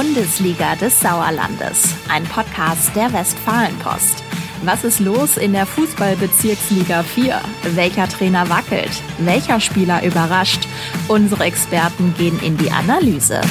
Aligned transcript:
Bundesliga 0.00 0.76
des 0.76 0.98
Sauerlandes, 0.98 1.94
ein 2.08 2.24
Podcast 2.24 2.96
der 2.96 3.12
Westfalenpost. 3.12 4.24
Was 4.64 4.82
ist 4.82 4.98
los 4.98 5.36
in 5.36 5.52
der 5.52 5.66
Fußballbezirksliga 5.66 7.02
4? 7.02 7.38
Welcher 7.74 8.08
Trainer 8.08 8.48
wackelt? 8.48 8.90
Welcher 9.18 9.60
Spieler 9.60 10.02
überrascht? 10.02 10.66
Unsere 11.08 11.44
Experten 11.44 12.14
gehen 12.16 12.40
in 12.40 12.56
die 12.56 12.70
Analyse. 12.70 13.42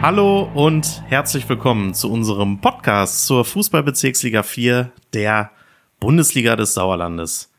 Hallo 0.00 0.48
und 0.54 1.02
herzlich 1.08 1.48
willkommen 1.48 1.92
zu 1.92 2.12
unserem 2.12 2.60
Podcast 2.60 3.26
zur 3.26 3.44
Fußballbezirksliga 3.44 4.44
4 4.44 4.92
der 5.12 5.50
Bundesliga 5.98 6.54
des 6.54 6.72
Sauerlandes. 6.72 7.52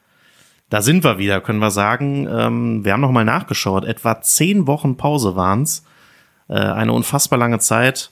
Da 0.69 0.81
sind 0.81 1.03
wir 1.03 1.17
wieder, 1.17 1.41
können 1.41 1.59
wir 1.59 1.71
sagen. 1.71 2.27
Ähm, 2.29 2.83
wir 2.83 2.93
haben 2.93 3.01
nochmal 3.01 3.25
nachgeschaut. 3.25 3.85
Etwa 3.85 4.21
zehn 4.21 4.67
Wochen 4.67 4.97
Pause 4.97 5.35
waren's. 5.35 5.85
Äh, 6.49 6.55
eine 6.55 6.93
unfassbar 6.93 7.39
lange 7.39 7.59
Zeit. 7.59 8.11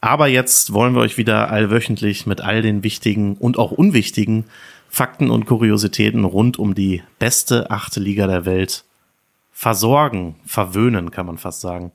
Aber 0.00 0.28
jetzt 0.28 0.72
wollen 0.72 0.94
wir 0.94 1.00
euch 1.00 1.16
wieder 1.16 1.50
allwöchentlich 1.50 2.26
mit 2.26 2.40
all 2.40 2.62
den 2.62 2.84
wichtigen 2.84 3.36
und 3.36 3.58
auch 3.58 3.72
unwichtigen 3.72 4.44
Fakten 4.88 5.30
und 5.30 5.46
Kuriositäten 5.46 6.24
rund 6.24 6.58
um 6.58 6.74
die 6.74 7.02
beste 7.18 7.70
achte 7.70 8.00
Liga 8.00 8.26
der 8.26 8.44
Welt 8.44 8.84
versorgen, 9.52 10.36
verwöhnen, 10.44 11.10
kann 11.10 11.26
man 11.26 11.38
fast 11.38 11.60
sagen. 11.60 11.92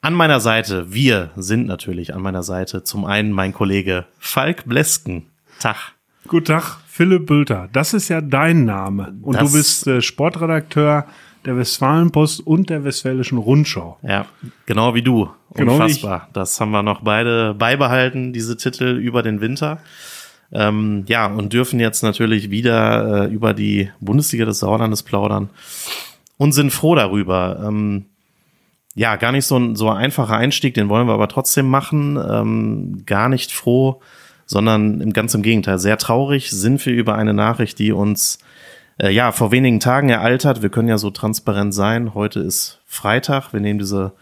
An 0.00 0.14
meiner 0.14 0.40
Seite, 0.40 0.92
wir 0.92 1.30
sind 1.36 1.66
natürlich 1.66 2.14
an 2.14 2.22
meiner 2.22 2.42
Seite, 2.42 2.84
zum 2.84 3.04
einen 3.04 3.32
mein 3.32 3.52
Kollege 3.52 4.06
Falk 4.18 4.64
Blesken. 4.66 5.26
Tag. 5.58 5.94
Guten 6.28 6.46
Tag, 6.46 6.78
Philipp 6.96 7.26
Bülter. 7.26 7.68
Das 7.72 7.92
ist 7.92 8.08
ja 8.08 8.22
dein 8.22 8.64
Name. 8.64 9.14
Und 9.20 9.36
Das- 9.36 9.50
du 9.52 9.58
bist 9.58 9.86
äh, 9.86 10.00
Sportredakteur 10.00 11.04
der 11.44 11.56
Westfalenpost 11.58 12.40
und 12.46 12.70
der 12.70 12.84
Westfälischen 12.84 13.36
Rundschau. 13.36 13.98
Ja, 14.02 14.24
genau 14.64 14.94
wie 14.94 15.02
du. 15.02 15.28
Genau 15.54 15.74
Unfassbar. 15.74 16.28
Das 16.32 16.58
haben 16.58 16.70
wir 16.70 16.82
noch 16.82 17.02
beide 17.02 17.52
beibehalten, 17.54 18.32
diese 18.32 18.56
Titel 18.56 18.84
über 18.96 19.22
den 19.22 19.42
Winter. 19.42 19.78
Ähm, 20.52 21.04
ja, 21.06 21.26
und 21.26 21.52
dürfen 21.52 21.80
jetzt 21.80 22.02
natürlich 22.02 22.50
wieder 22.50 23.26
äh, 23.26 23.32
über 23.32 23.52
die 23.52 23.90
Bundesliga 24.00 24.46
des 24.46 24.60
Sauerlandes 24.60 25.02
plaudern 25.02 25.50
und 26.38 26.52
sind 26.52 26.70
froh 26.72 26.94
darüber. 26.94 27.62
Ähm, 27.66 28.06
ja, 28.94 29.16
gar 29.16 29.32
nicht 29.32 29.44
so 29.44 29.58
ein, 29.58 29.76
so 29.76 29.90
ein 29.90 29.98
einfacher 29.98 30.36
Einstieg, 30.36 30.72
den 30.72 30.88
wollen 30.88 31.06
wir 31.06 31.12
aber 31.14 31.28
trotzdem 31.28 31.68
machen. 31.68 32.16
Ähm, 32.16 33.02
gar 33.04 33.28
nicht 33.28 33.52
froh, 33.52 34.00
sondern 34.46 35.00
im 35.00 35.12
ganz 35.12 35.34
im 35.34 35.42
Gegenteil. 35.42 35.78
Sehr 35.78 35.98
traurig 35.98 36.50
sind 36.50 36.84
wir 36.86 36.94
über 36.94 37.16
eine 37.16 37.34
Nachricht, 37.34 37.78
die 37.78 37.92
uns 37.92 38.38
äh, 38.98 39.10
ja 39.10 39.32
vor 39.32 39.50
wenigen 39.50 39.80
Tagen 39.80 40.08
ereilt. 40.08 40.44
Wir 40.62 40.70
können 40.70 40.88
ja 40.88 40.98
so 40.98 41.10
transparent 41.10 41.74
sein. 41.74 42.14
Heute 42.14 42.40
ist 42.40 42.80
Freitag. 42.86 43.52
Wir 43.52 43.60
nehmen 43.60 43.78
diese 43.78 44.12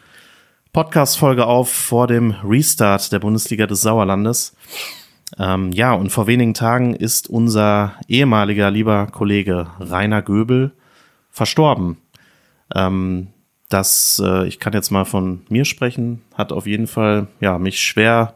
Podcast-Folge 0.73 1.47
auf 1.47 1.71
vor 1.71 2.09
dem 2.09 2.33
Restart 2.43 3.13
der 3.13 3.21
Bundesliga 3.21 3.67
des 3.67 3.83
Sauerlandes. 3.83 4.57
Ähm, 5.39 5.73
ja, 5.73 5.93
und 5.93 6.11
vor 6.11 6.27
wenigen 6.27 6.55
Tagen 6.55 6.95
ist 6.95 7.29
unser 7.29 7.95
ehemaliger 8.09 8.71
lieber 8.71 9.07
Kollege 9.07 9.69
Rainer 9.79 10.23
Göbel 10.23 10.73
verstorben. 11.31 11.99
Ähm, 12.75 13.29
das, 13.69 14.23
äh, 14.25 14.47
ich 14.47 14.61
kann 14.61 14.73
jetzt 14.73 14.91
mal 14.91 15.05
von 15.05 15.43
mir 15.49 15.65
sprechen, 15.65 16.23
hat 16.35 16.53
auf 16.53 16.67
jeden 16.67 16.87
Fall 16.87 17.29
ja 17.41 17.59
mich 17.59 17.81
schwer 17.81 18.35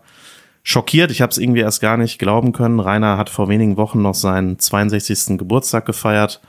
schockiert. 0.69 1.11
Ich 1.11 1.23
habe 1.23 1.31
es 1.31 1.39
irgendwie 1.39 1.63
erst 1.63 1.81
gar 1.81 1.97
nicht 1.97 2.19
glauben 2.19 2.53
können. 2.53 2.79
Rainer 2.79 3.17
hat 3.17 3.31
vor 3.31 3.49
wenigen 3.49 3.79
Wochen 3.79 4.03
noch 4.03 4.15
seinen 4.15 4.59
62. 4.59 5.39
Geburtstag 5.39 5.87
gefeiert. 5.87 6.43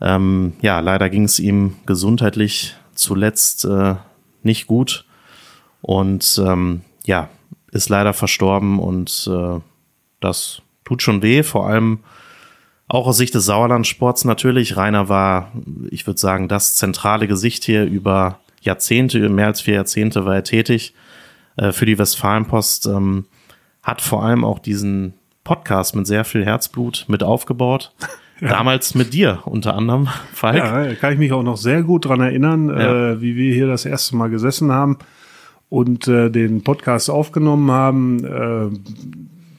Ähm, 0.00 0.54
ja, 0.62 0.80
leider 0.80 1.10
ging 1.10 1.24
es 1.24 1.38
ihm 1.38 1.76
gesundheitlich 1.84 2.76
zuletzt 2.94 3.66
äh, 3.66 3.96
nicht 4.42 4.66
gut 4.66 5.04
und 5.82 6.40
ähm, 6.42 6.80
ja, 7.04 7.28
ist 7.72 7.90
leider 7.90 8.14
verstorben 8.14 8.78
und 8.78 9.28
äh, 9.30 9.60
das 10.20 10.62
tut 10.86 11.02
schon 11.02 11.20
weh, 11.20 11.42
vor 11.42 11.66
allem 11.66 11.98
auch 12.88 13.06
aus 13.06 13.18
Sicht 13.18 13.34
des 13.34 13.44
Sauerlandsports 13.44 14.24
natürlich. 14.24 14.78
Rainer 14.78 15.10
war, 15.10 15.52
ich 15.90 16.06
würde 16.06 16.18
sagen, 16.18 16.48
das 16.48 16.74
zentrale 16.74 17.28
Gesicht 17.28 17.64
hier 17.64 17.84
über 17.84 18.40
Jahrzehnte, 18.62 19.28
mehr 19.28 19.48
als 19.48 19.60
vier 19.60 19.74
Jahrzehnte 19.74 20.24
war 20.24 20.36
er 20.36 20.44
tätig 20.44 20.94
äh, 21.56 21.72
für 21.72 21.86
die 21.86 21.98
Westfalenpost, 21.98 22.86
ähm, 22.86 23.24
hat 23.82 24.00
vor 24.00 24.24
allem 24.24 24.44
auch 24.44 24.58
diesen 24.58 25.14
Podcast 25.44 25.94
mit 25.94 26.06
sehr 26.06 26.24
viel 26.24 26.44
Herzblut 26.44 27.04
mit 27.08 27.22
aufgebaut. 27.22 27.92
Damals 28.40 28.94
mit 28.94 29.14
dir 29.14 29.38
unter 29.46 29.74
anderem, 29.74 30.08
Falk. 30.34 30.56
Ja, 30.58 30.84
da 30.84 30.94
kann 30.94 31.12
ich 31.14 31.18
mich 31.18 31.32
auch 31.32 31.42
noch 31.42 31.56
sehr 31.56 31.82
gut 31.82 32.04
dran 32.04 32.20
erinnern, 32.20 32.68
Ja. 32.68 33.12
äh, 33.12 33.20
wie 33.22 33.34
wir 33.36 33.54
hier 33.54 33.66
das 33.66 33.86
erste 33.86 34.14
Mal 34.16 34.28
gesessen 34.28 34.72
haben 34.72 34.98
und 35.70 36.06
äh, 36.06 36.28
den 36.30 36.62
Podcast 36.62 37.08
aufgenommen 37.08 37.70
haben. 37.70 38.24
Äh, 38.24 38.78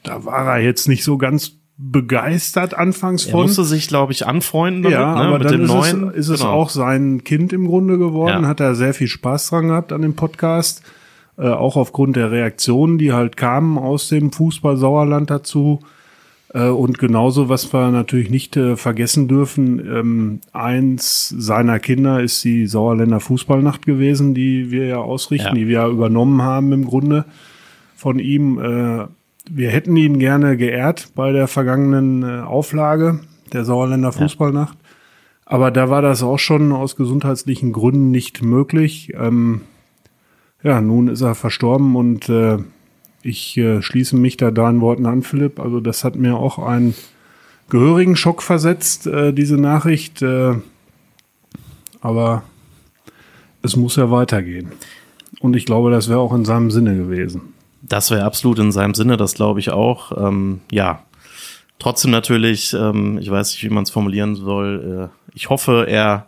da 0.04 0.24
war 0.24 0.46
er 0.56 0.58
jetzt 0.62 0.86
nicht 0.88 1.02
so 1.02 1.18
ganz 1.18 1.52
begeistert 1.76 2.74
anfangs 2.74 3.26
Er 3.26 3.32
von. 3.32 3.42
musste 3.42 3.64
sich, 3.64 3.88
glaube 3.88 4.12
ich, 4.12 4.26
anfreunden 4.26 4.82
damit, 4.84 4.98
ja, 4.98 5.14
ne, 5.14 5.20
aber 5.22 5.38
mit 5.38 5.44
dann 5.46 5.52
dem 5.52 5.62
ist, 5.62 5.68
neuen. 5.68 6.08
es, 6.10 6.16
ist 6.16 6.28
es 6.28 6.40
Genau. 6.40 6.52
auch 6.52 6.70
sein 6.70 7.24
Kind 7.24 7.52
im 7.52 7.66
Grunde 7.66 7.98
geworden, 7.98 8.42
Ja. 8.44 8.48
hat 8.48 8.60
er 8.60 8.74
sehr 8.74 8.94
viel 8.94 9.08
Spaß 9.08 9.50
dran 9.50 9.68
gehabt 9.68 9.92
an 9.92 10.02
dem 10.02 10.14
Podcast, 10.14 10.82
äh, 11.38 11.48
auch 11.48 11.76
aufgrund 11.76 12.16
der 12.16 12.30
Reaktionen, 12.30 12.98
die 12.98 13.12
halt 13.12 13.36
kamen 13.36 13.78
aus 13.78 14.08
dem 14.08 14.32
Fußball 14.32 14.76
Sauerland 14.76 15.30
dazu. 15.30 15.80
Äh, 16.52 16.68
und 16.68 16.98
genauso, 16.98 17.48
was 17.48 17.72
wir 17.72 17.90
natürlich 17.90 18.30
nicht 18.30 18.56
äh, 18.56 18.76
vergessen 18.76 19.28
dürfen, 19.28 19.78
ähm, 19.80 20.40
eins 20.52 21.28
seiner 21.28 21.78
Kinder 21.78 22.20
ist 22.22 22.42
die 22.44 22.66
Sauerländer 22.66 23.20
Fußballnacht 23.20 23.84
gewesen, 23.86 24.34
die 24.34 24.70
wir 24.70 24.86
ja 24.86 24.98
ausrichten, 24.98 25.48
Ja. 25.48 25.54
die 25.54 25.66
wir 25.68 25.74
ja 25.74 25.88
übernommen 25.88 26.42
haben 26.42 26.72
im 26.72 26.84
Grunde 26.84 27.24
von 27.94 28.18
ihm. 28.18 28.58
Äh, 28.58 29.06
wir 29.50 29.70
hätten 29.70 29.96
ihn 29.96 30.18
gerne 30.18 30.56
geehrt 30.56 31.08
bei 31.14 31.32
der 31.32 31.48
vergangenen 31.48 32.22
äh, 32.22 32.40
Auflage 32.40 33.20
der 33.52 33.64
Sauerländer 33.64 34.12
Fußballnacht. 34.12 34.76
Aber 35.46 35.70
da 35.70 35.88
war 35.88 36.02
das 36.02 36.22
auch 36.22 36.38
schon 36.38 36.72
aus 36.72 36.96
gesundheitlichen 36.96 37.72
Gründen 37.72 38.10
nicht 38.10 38.42
möglich. 38.42 39.12
Ähm, 39.18 39.62
ja, 40.62 40.80
nun 40.80 41.08
ist 41.08 41.20
er 41.20 41.34
verstorben 41.34 41.96
und 41.96 42.28
äh, 42.28 42.58
ich 43.22 43.56
äh, 43.56 43.82
schließe 43.82 44.16
mich 44.16 44.36
da 44.36 44.50
deinen 44.50 44.80
Worten 44.80 45.06
an, 45.06 45.22
Philipp. 45.22 45.60
Also 45.60 45.80
das 45.80 46.04
hat 46.04 46.16
mir 46.16 46.36
auch 46.36 46.58
einen 46.58 46.94
gehörigen 47.68 48.16
Schock 48.16 48.42
versetzt, 48.42 49.06
äh, 49.06 49.32
diese 49.32 49.56
Nachricht. 49.56 50.22
Äh, 50.22 50.54
aber 52.00 52.42
es 53.62 53.76
muss 53.76 53.96
ja 53.96 54.10
weitergehen. 54.10 54.72
Und 55.40 55.54
ich 55.54 55.66
glaube, 55.66 55.90
das 55.90 56.08
wäre 56.08 56.20
auch 56.20 56.34
in 56.34 56.44
seinem 56.44 56.70
Sinne 56.70 56.96
gewesen. 56.96 57.54
Das 57.82 58.10
wäre 58.10 58.24
absolut 58.24 58.58
in 58.58 58.72
seinem 58.72 58.94
Sinne, 58.94 59.16
das 59.16 59.34
glaube 59.34 59.60
ich 59.60 59.70
auch. 59.70 60.12
Ähm, 60.16 60.60
ja, 60.70 61.02
trotzdem 61.78 62.10
natürlich, 62.10 62.74
ähm, 62.74 63.18
ich 63.18 63.30
weiß 63.30 63.52
nicht, 63.52 63.64
wie 63.64 63.72
man 63.72 63.84
es 63.84 63.90
formulieren 63.90 64.34
soll. 64.34 65.10
Äh, 65.10 65.34
ich 65.34 65.48
hoffe, 65.48 65.86
er 65.88 66.26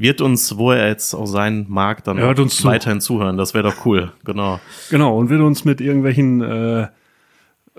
wird 0.00 0.20
uns, 0.20 0.56
wo 0.56 0.72
er 0.72 0.88
jetzt 0.88 1.14
auch 1.14 1.26
sein 1.26 1.66
mag, 1.68 2.02
dann 2.04 2.18
Er 2.18 2.26
hört 2.26 2.38
uns 2.40 2.56
zu. 2.56 2.64
weiterhin 2.64 3.00
zuhören. 3.00 3.36
Das 3.36 3.54
wäre 3.54 3.64
doch 3.64 3.84
cool, 3.86 4.12
genau. 4.24 4.60
Genau, 4.90 5.16
und 5.18 5.28
wird 5.30 5.40
uns 5.40 5.64
mit 5.64 5.80
irgendwelchen 5.80 6.40
äh, 6.42 6.88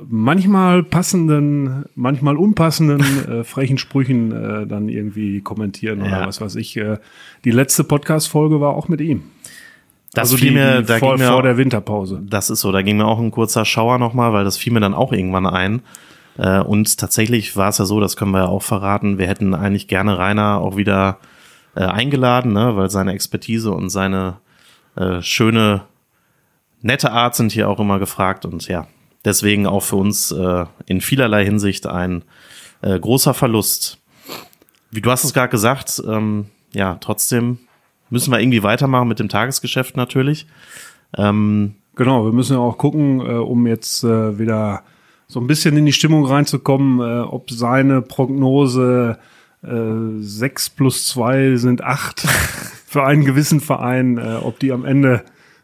manchmal 0.08 0.84
passenden, 0.84 1.86
manchmal 1.96 2.38
unpassenden, 2.38 3.02
äh, 3.42 3.44
frechen 3.44 3.78
Sprüchen 3.78 4.32
äh, 4.32 4.68
dann 4.68 4.90
irgendwie 4.90 5.42
kommentieren 5.42 6.02
oder 6.02 6.22
Ja. 6.22 6.28
was 6.28 6.42
weiß 6.42 6.56
ich. 6.56 6.78
Äh, 6.78 6.98
die 7.46 7.52
letzte 7.52 7.84
Podcast-Folge 7.84 8.62
war 8.62 8.76
auch 8.76 8.88
mit 8.88 9.02
ihm. 9.02 9.24
Das 10.14 10.32
also 10.32 10.44
die, 10.44 10.52
mir, 10.52 10.82
da 10.82 10.98
vor, 10.98 11.16
ging 11.16 11.26
mir 11.26 11.32
vor 11.32 11.42
der 11.44 11.56
Winterpause. 11.58 12.22
Das 12.28 12.50
ist 12.50 12.60
so, 12.62 12.72
da 12.74 12.82
ging 12.82 12.98
mir 12.98 13.06
auch 13.06 13.20
ein 13.20 13.32
kurzer 13.32 13.64
Schauer 13.64 13.98
nochmal, 13.98 14.34
weil 14.34 14.44
das 14.44 14.58
fiel 14.58 14.74
mir 14.74 14.82
dann 14.82 14.94
auch 14.94 15.14
irgendwann 15.14 15.46
ein. 15.46 15.82
Äh, 16.38 16.60
und 16.60 16.98
tatsächlich 16.98 17.56
war 17.56 17.70
es 17.70 17.78
ja 17.78 17.86
so, 17.86 18.00
das 18.02 18.18
können 18.18 18.32
wir 18.32 18.40
ja 18.40 18.48
auch 18.48 18.64
verraten, 18.64 19.18
wir 19.18 19.28
hätten 19.28 19.54
eigentlich 19.54 19.88
gerne 19.88 20.18
Rainer 20.18 20.58
auch 20.60 20.76
wieder 20.76 21.18
äh, 21.76 21.82
eingeladen, 21.82 22.54
ne, 22.54 22.76
weil 22.76 22.90
seine 22.90 23.14
Expertise 23.14 23.72
und 23.72 23.90
seine 23.90 24.38
äh, 24.96 25.22
schöne, 25.22 25.84
nette 26.82 27.12
Art 27.12 27.36
sind 27.36 27.52
hier 27.52 27.70
auch 27.70 27.80
immer 27.80 28.00
gefragt 28.00 28.46
und 28.46 28.68
ja, 28.68 28.88
deswegen 29.26 29.68
auch 29.68 29.84
für 29.84 29.98
uns 29.98 30.32
äh, 30.32 30.66
in 30.86 31.02
vielerlei 31.02 31.46
Hinsicht 31.46 31.88
ein 31.88 32.24
äh, 32.82 33.00
großer 33.00 33.34
Verlust. 33.34 34.00
Wie 34.90 35.02
du 35.02 35.12
hast 35.12 35.24
es 35.24 35.34
gerade 35.34 35.50
gesagt, 35.50 36.02
ähm, 36.08 36.48
ja, 36.74 36.98
trotzdem 37.00 37.60
müssen 38.10 38.32
wir 38.32 38.40
irgendwie 38.40 38.64
weitermachen 38.64 39.08
mit 39.08 39.20
dem 39.20 39.30
Tagesgeschäft 39.30 39.96
natürlich. 39.96 40.48
Ähm, 41.18 41.76
Genau, 41.96 42.26
wir 42.26 42.32
müssen 42.32 42.54
ja 42.54 42.60
auch 42.60 42.78
gucken, 42.78 43.20
äh, 43.20 43.34
um 43.34 43.68
jetzt 43.68 44.04
äh, 44.04 44.40
wieder 44.40 44.84
so 45.28 45.40
ein 45.40 45.48
bisschen 45.48 45.76
in 45.78 45.86
die 45.86 45.94
Stimmung 45.94 46.26
reinzukommen, 46.26 47.00
äh, 47.00 47.22
ob 47.22 47.52
seine 47.52 48.02
Prognose 48.02 49.18
äh, 49.20 49.24
6 49.64 50.70
plus 50.72 51.06
2 51.08 51.56
sind 51.56 51.84
8 51.84 52.22
für 52.88 53.04
einen 53.04 53.26
gewissen 53.26 53.62
Verein, 53.62 54.18
äh, 54.18 54.38
ob 54.42 54.60
die 54.60 54.72
am 54.72 54.86
Ende 54.86 55.24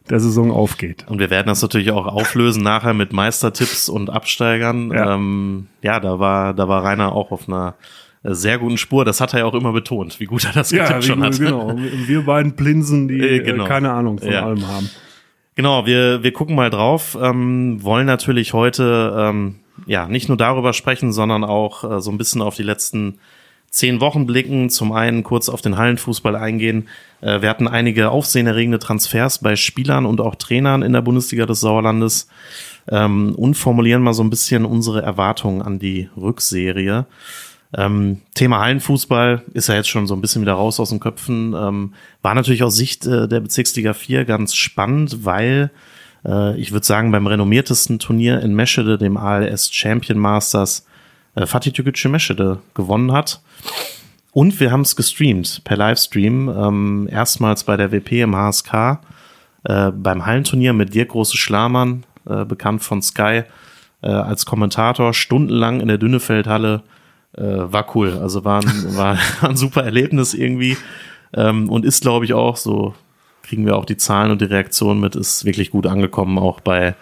der 0.10 0.20
Saison 0.20 0.52
aufgeht. 0.52 1.06
Und 1.10 1.20
wir 1.20 1.30
werden 1.30 1.48
das 1.48 1.62
natürlich 1.62 1.92
auch 1.92 2.06
auflösen 2.08 2.64
nachher 2.64 2.94
mit 2.94 3.12
Meistertipps 3.12 3.90
und 3.90 4.10
Absteigern. 4.10 4.92
Ja, 4.92 5.16
ähm, 5.16 5.68
ja 5.82 6.00
da 6.00 6.20
war, 6.20 6.54
da 6.54 6.68
war 6.70 6.84
Rainer 6.84 7.12
auch 7.14 7.32
auf 7.32 7.48
einer 7.50 7.74
sehr 8.24 8.58
guten 8.58 8.78
Spur. 8.78 9.04
Das 9.04 9.20
hat 9.20 9.34
er 9.34 9.40
ja 9.40 9.46
auch 9.46 9.54
immer 9.54 9.74
betont, 9.74 10.20
wie 10.20 10.26
gut 10.26 10.46
er 10.46 10.54
das 10.54 10.72
Ja, 10.72 10.86
getippt 10.88 11.04
schon 11.06 11.24
hat. 11.24 11.38
genau. 11.40 11.70
Und 11.70 12.08
wir 12.08 12.22
beiden 12.26 12.56
Plinsen, 12.56 13.08
die 13.08 13.20
Äh, 13.20 13.40
genau. 13.42 13.66
äh, 13.66 13.68
keine 13.68 13.92
Ahnung 13.92 14.20
von 14.20 14.32
Ja. 14.32 14.46
allem 14.46 14.66
haben. 14.68 14.90
Genau, 15.56 15.86
wir, 15.86 16.24
wir 16.24 16.32
gucken 16.34 16.56
mal 16.56 16.70
drauf, 16.70 17.18
ähm, 17.22 17.82
wollen 17.84 18.06
natürlich 18.06 18.54
heute 18.54 19.14
ähm, 19.18 19.56
ja 19.88 20.08
nicht 20.08 20.28
nur 20.30 20.38
darüber 20.38 20.72
sprechen, 20.72 21.12
sondern 21.12 21.44
auch 21.44 21.84
äh, 21.84 22.00
so 22.00 22.12
ein 22.12 22.18
bisschen 22.18 22.42
auf 22.44 22.56
die 22.56 22.64
letzten 22.64 23.20
zehn 23.78 24.02
Wochen 24.02 24.26
blicken. 24.26 24.70
Zum 24.70 24.92
einen 24.92 25.24
kurz 25.24 25.50
auf 25.50 25.62
den 25.62 25.78
Hallenfußball 25.78 26.36
eingehen. 26.36 26.88
Äh, 27.22 27.42
wir 27.42 27.50
hatten 27.50 27.68
einige 27.68 28.10
aufsehenerregende 28.10 28.80
Transfers 28.80 29.40
bei 29.40 29.56
Spielern 29.56 30.06
und 30.06 30.20
auch 30.20 30.36
Trainern 30.36 30.82
in 30.82 30.94
der 30.94 31.02
Bundesliga 31.02 31.46
des 31.46 31.60
Sauerlandes 31.60 32.28
ähm, 32.90 33.36
und 33.36 33.56
formulieren 33.56 34.02
mal 34.02 34.14
so 34.14 34.24
ein 34.24 34.30
bisschen 34.30 34.66
unsere 34.66 35.02
Erwartungen 35.02 35.62
an 35.62 35.80
die 35.80 36.10
Rückserie. 36.18 37.06
Ähm, 37.76 38.22
Thema 38.34 38.60
Hallenfußball 38.60 39.44
ist 39.54 39.68
ja 39.68 39.76
jetzt 39.76 39.90
schon 39.90 40.08
so 40.08 40.16
ein 40.16 40.22
bisschen 40.22 40.42
wieder 40.42 40.54
raus 40.54 40.80
aus 40.80 40.90
den 40.90 41.00
Köpfen. 41.00 41.54
Ähm, 41.54 41.94
war 42.22 42.34
natürlich 42.34 42.64
aus 42.64 42.76
Sicht 42.76 43.06
äh, 43.06 43.28
der 43.28 43.42
Bezirksliga 43.42 43.94
4 43.94 44.26
ganz 44.26 44.56
spannend, 44.56 45.26
weil 45.26 45.70
äh, 46.26 46.58
ich 46.60 46.72
würde 46.72 46.86
sagen, 46.86 47.12
beim 47.12 47.28
renommiertesten 47.28 48.00
Turnier 48.00 48.40
in 48.42 48.56
Meschede, 48.56 48.98
dem 48.98 49.18
ALS 49.18 49.72
Champion 49.72 50.18
Masters, 50.18 50.86
äh, 51.38 51.46
Fatih 51.46 51.72
Tükücü 51.72 52.10
Meschede 52.10 52.60
gewonnen 52.74 53.12
hat. 53.12 53.42
Und 54.32 54.60
wir 54.60 54.72
haben 54.72 54.82
es 54.82 54.96
gestreamt 54.96 55.64
per 55.64 55.78
Livestream. 55.78 56.50
Ähm, 56.50 57.10
erstmals 57.12 57.64
bei 57.64 57.78
der 57.78 57.92
WP 57.92 58.24
im 58.24 58.36
HSK, 58.36 59.00
äh, 59.64 59.92
beim 59.92 60.26
Hallenturnier 60.26 60.74
mit 60.74 60.94
Dirk 60.94 61.10
Große 61.10 61.38
Schlamann, 61.38 62.04
äh, 62.30 62.46
bekannt 62.46 62.84
von 62.84 63.02
Sky, 63.02 63.44
äh, 64.02 64.08
als 64.08 64.46
Kommentator, 64.46 65.14
stundenlang 65.14 65.80
in 65.80 65.88
der 65.88 65.98
Dünnefeldhalle. 65.98 66.84
Äh, 67.34 67.44
war 67.44 67.96
cool. 67.96 68.18
Also 68.22 68.44
war 68.44 68.62
ein, 68.62 68.86
war 68.96 69.18
ein 69.42 69.58
super 69.58 69.84
Erlebnis 69.84 70.34
irgendwie. 70.34 70.78
Ähm, 71.34 71.70
und 71.70 71.86
ist, 71.86 72.02
glaube 72.02 72.26
ich, 72.26 72.34
auch 72.34 72.58
so, 72.58 72.94
kriegen 73.44 73.66
wir 73.66 73.76
auch 73.76 73.86
die 73.86 73.98
Zahlen 73.98 74.32
und 74.32 74.42
die 74.42 74.46
Reaktionen 74.46 75.00
mit, 75.00 75.16
ist 75.16 75.46
wirklich 75.46 75.72
gut 75.72 75.88
angekommen, 75.88 76.38
auch 76.38 76.60
bei, 76.62 76.96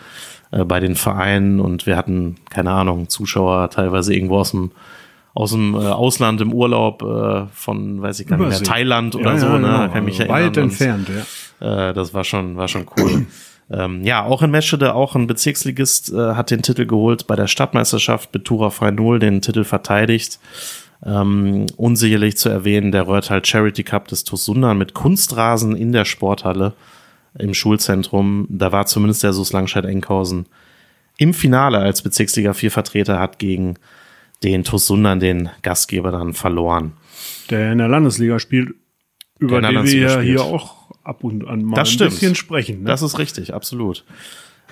bei 0.51 0.80
den 0.80 0.95
Vereinen. 0.95 1.59
Und 1.59 1.86
wir 1.86 1.97
hatten, 1.97 2.36
keine 2.50 2.71
Ahnung, 2.71 3.09
Zuschauer 3.09 3.69
teilweise 3.69 4.13
irgendwo 4.13 4.38
aus 4.38 4.51
dem 4.51 4.71
aus 5.36 5.51
dem 5.51 5.75
äh, 5.75 5.80
Ausland 5.80 6.39
im 6.42 6.53
Urlaub 6.53 7.03
äh, 7.03 7.45
von, 7.53 8.01
weiß 8.01 8.21
ich 8.21 8.27
gar 8.27 8.38
nicht 8.38 8.50
mehr. 8.50 8.63
Thailand 8.63 9.15
oder 9.15 9.33
Ja, 9.33 9.38
so, 9.38 9.47
ja, 9.47 9.59
ne? 9.59 9.68
genau. 9.68 9.89
Kann 9.89 10.06
mich 10.06 10.21
Also. 10.21 10.33
Weit 10.33 10.57
entfernt, 10.57 11.09
ja. 11.09 11.89
Äh, 11.89 11.94
das 11.94 12.13
war 12.13 12.24
schon, 12.24 12.56
war 12.56 12.69
schon 12.69 12.88
cool. 12.97 13.27
ähm, 13.69 14.01
ja, 14.03 14.24
auch 14.24 14.42
in 14.42 14.50
Meschede, 14.50 14.95
auch 14.95 15.13
ein 15.13 15.27
Bezirksligist 15.27 16.13
äh, 16.13 16.36
hat 16.36 16.51
den 16.51 16.62
Titel 16.62 16.86
geholt 16.86 17.27
bei 17.27 17.36
der 17.36 17.47
Stadtmeisterschaft 17.47 18.33
mit 18.33 18.45
Tura 18.45 18.69
Freinol 18.69 19.19
den 19.19 19.42
Titel 19.42 19.65
verteidigt. 19.65 20.39
Ähm, 21.06 21.65
unsicherlich 21.75 22.38
zu 22.38 22.47
erwähnen, 22.47 22.94
der 22.94 23.06
Röhrtal 23.06 23.44
Charity 23.44 23.83
Cup 23.83 24.07
des 24.07 24.24
TuS 24.24 24.45
Sundern 24.45 24.77
mit 24.77 24.94
Kunstrasen 24.94 25.75
in 25.75 25.92
der 25.92 26.06
Sporthalle 26.06 26.74
im 27.38 27.54
Schulzentrum. 27.54 28.48
Da 28.50 28.72
war 28.72 28.86
zumindest 28.86 29.24
der 29.24 29.34
SUS 29.34 29.54
Langscheid-Enkhausen 29.54 30.46
im 31.18 31.34
Finale 31.34 31.78
als 31.80 32.02
Bezirksliga 32.02 32.54
4 32.54 32.72
Vertreter 32.72 33.20
hat 33.20 33.40
gegen 33.40 33.76
den 34.44 34.64
TuS 34.64 34.88
Sundern, 34.88 35.20
den 35.20 35.50
Gastgeber, 35.62 36.12
dann 36.12 36.34
verloren. 36.34 36.94
Der 37.50 37.72
in 37.72 37.78
der 37.78 37.88
Landesliga 37.88 38.40
spielt, 38.40 38.76
über 39.40 39.62
Der 39.62 39.72
den 39.72 39.84
wir 39.86 40.00
ja 40.02 40.20
hier 40.20 40.44
auch 40.44 40.76
ab 41.04 41.24
und 41.24 41.48
an 41.48 41.64
mal 41.64 41.76
Das 41.76 41.90
ein 41.90 41.94
stimmt. 41.94 42.12
bisschen 42.12 42.36
sprechen. 42.36 42.84
Ne? 42.84 42.88
Das 42.90 43.02
ist 43.02 43.18
richtig, 43.18 43.54
absolut. 43.54 44.04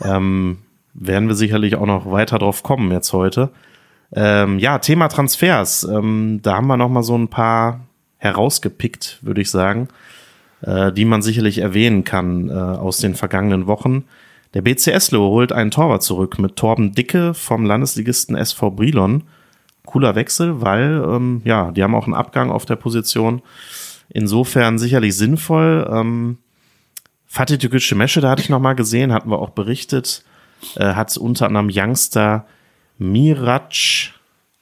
Ähm, 0.02 0.60
werden 0.94 1.28
wir 1.28 1.36
sicherlich 1.36 1.76
auch 1.76 1.86
noch 1.86 2.12
weiter 2.12 2.40
drauf 2.40 2.64
kommen 2.64 2.92
jetzt 2.92 3.14
heute. 3.14 3.50
Ähm, 4.16 4.60
ja, 4.60 4.80
Thema 4.80 5.08
Transfers. 5.08 5.84
Ähm, 5.86 6.40
da 6.44 6.56
haben 6.56 6.68
wir 6.68 6.78
noch 6.78 6.90
mal 6.90 7.04
so 7.04 7.18
ein 7.18 7.30
paar 7.30 7.88
herausgepickt, 8.18 9.20
würde 9.22 9.42
ich 9.42 9.50
sagen, 9.50 9.88
äh, 10.64 10.92
die 10.92 11.06
man 11.06 11.22
sicherlich 11.22 11.60
erwähnen 11.60 12.04
kann 12.04 12.50
äh, 12.50 12.54
aus 12.54 12.98
den 12.98 13.16
vergangenen 13.16 13.68
Wochen. 13.68 14.06
Der 14.54 14.62
BC 14.62 14.88
Eslo 14.88 15.30
holt 15.30 15.52
einen 15.52 15.72
Torwart 15.72 16.04
zurück 16.04 16.40
mit 16.40 16.56
Torben 16.56 16.94
Dicke 16.94 17.34
vom 17.34 17.66
Landesligisten 17.66 18.36
SV 18.36 18.72
Brilon. 18.72 19.24
Cooler 19.86 20.16
Wechsel, 20.16 20.62
weil 20.62 21.04
ähm, 21.06 21.42
ja, 21.44 21.72
die 21.72 21.84
haben 21.84 21.96
auch 21.96 22.06
einen 22.06 22.14
Abgang 22.14 22.52
auf 22.52 22.66
der 22.66 22.78
Position. 22.78 23.42
Insofern 24.10 24.80
sicherlich 24.80 25.18
sinnvoll. 25.18 25.88
Ähm, 25.92 26.38
Fatih 27.26 27.58
Tükücü 27.58 27.96
Mesche, 27.96 28.22
da 28.22 28.30
hatte 28.30 28.44
ich 28.44 28.50
noch 28.50 28.60
mal 28.60 28.76
gesehen, 28.76 29.12
hatten 29.12 29.30
wir 29.30 29.40
auch 29.40 29.50
berichtet, 29.50 30.24
äh, 30.76 30.94
hat 30.94 31.18
unter 31.18 31.48
anderem 31.48 31.70
Youngster 31.74 32.46
Mirac 32.98 34.14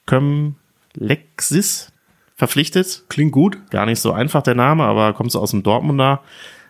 Kömlexis 0.06 1.91
verpflichtet. 2.42 3.04
Klingt 3.08 3.30
gut. 3.30 3.70
Gar 3.70 3.86
nicht 3.86 4.00
so 4.00 4.10
einfach 4.10 4.42
der 4.42 4.56
Name, 4.56 4.82
aber 4.82 5.12
kommt 5.12 5.30
so 5.30 5.38
aus 5.38 5.52
dem 5.52 5.62
Dortmunder 5.62 6.22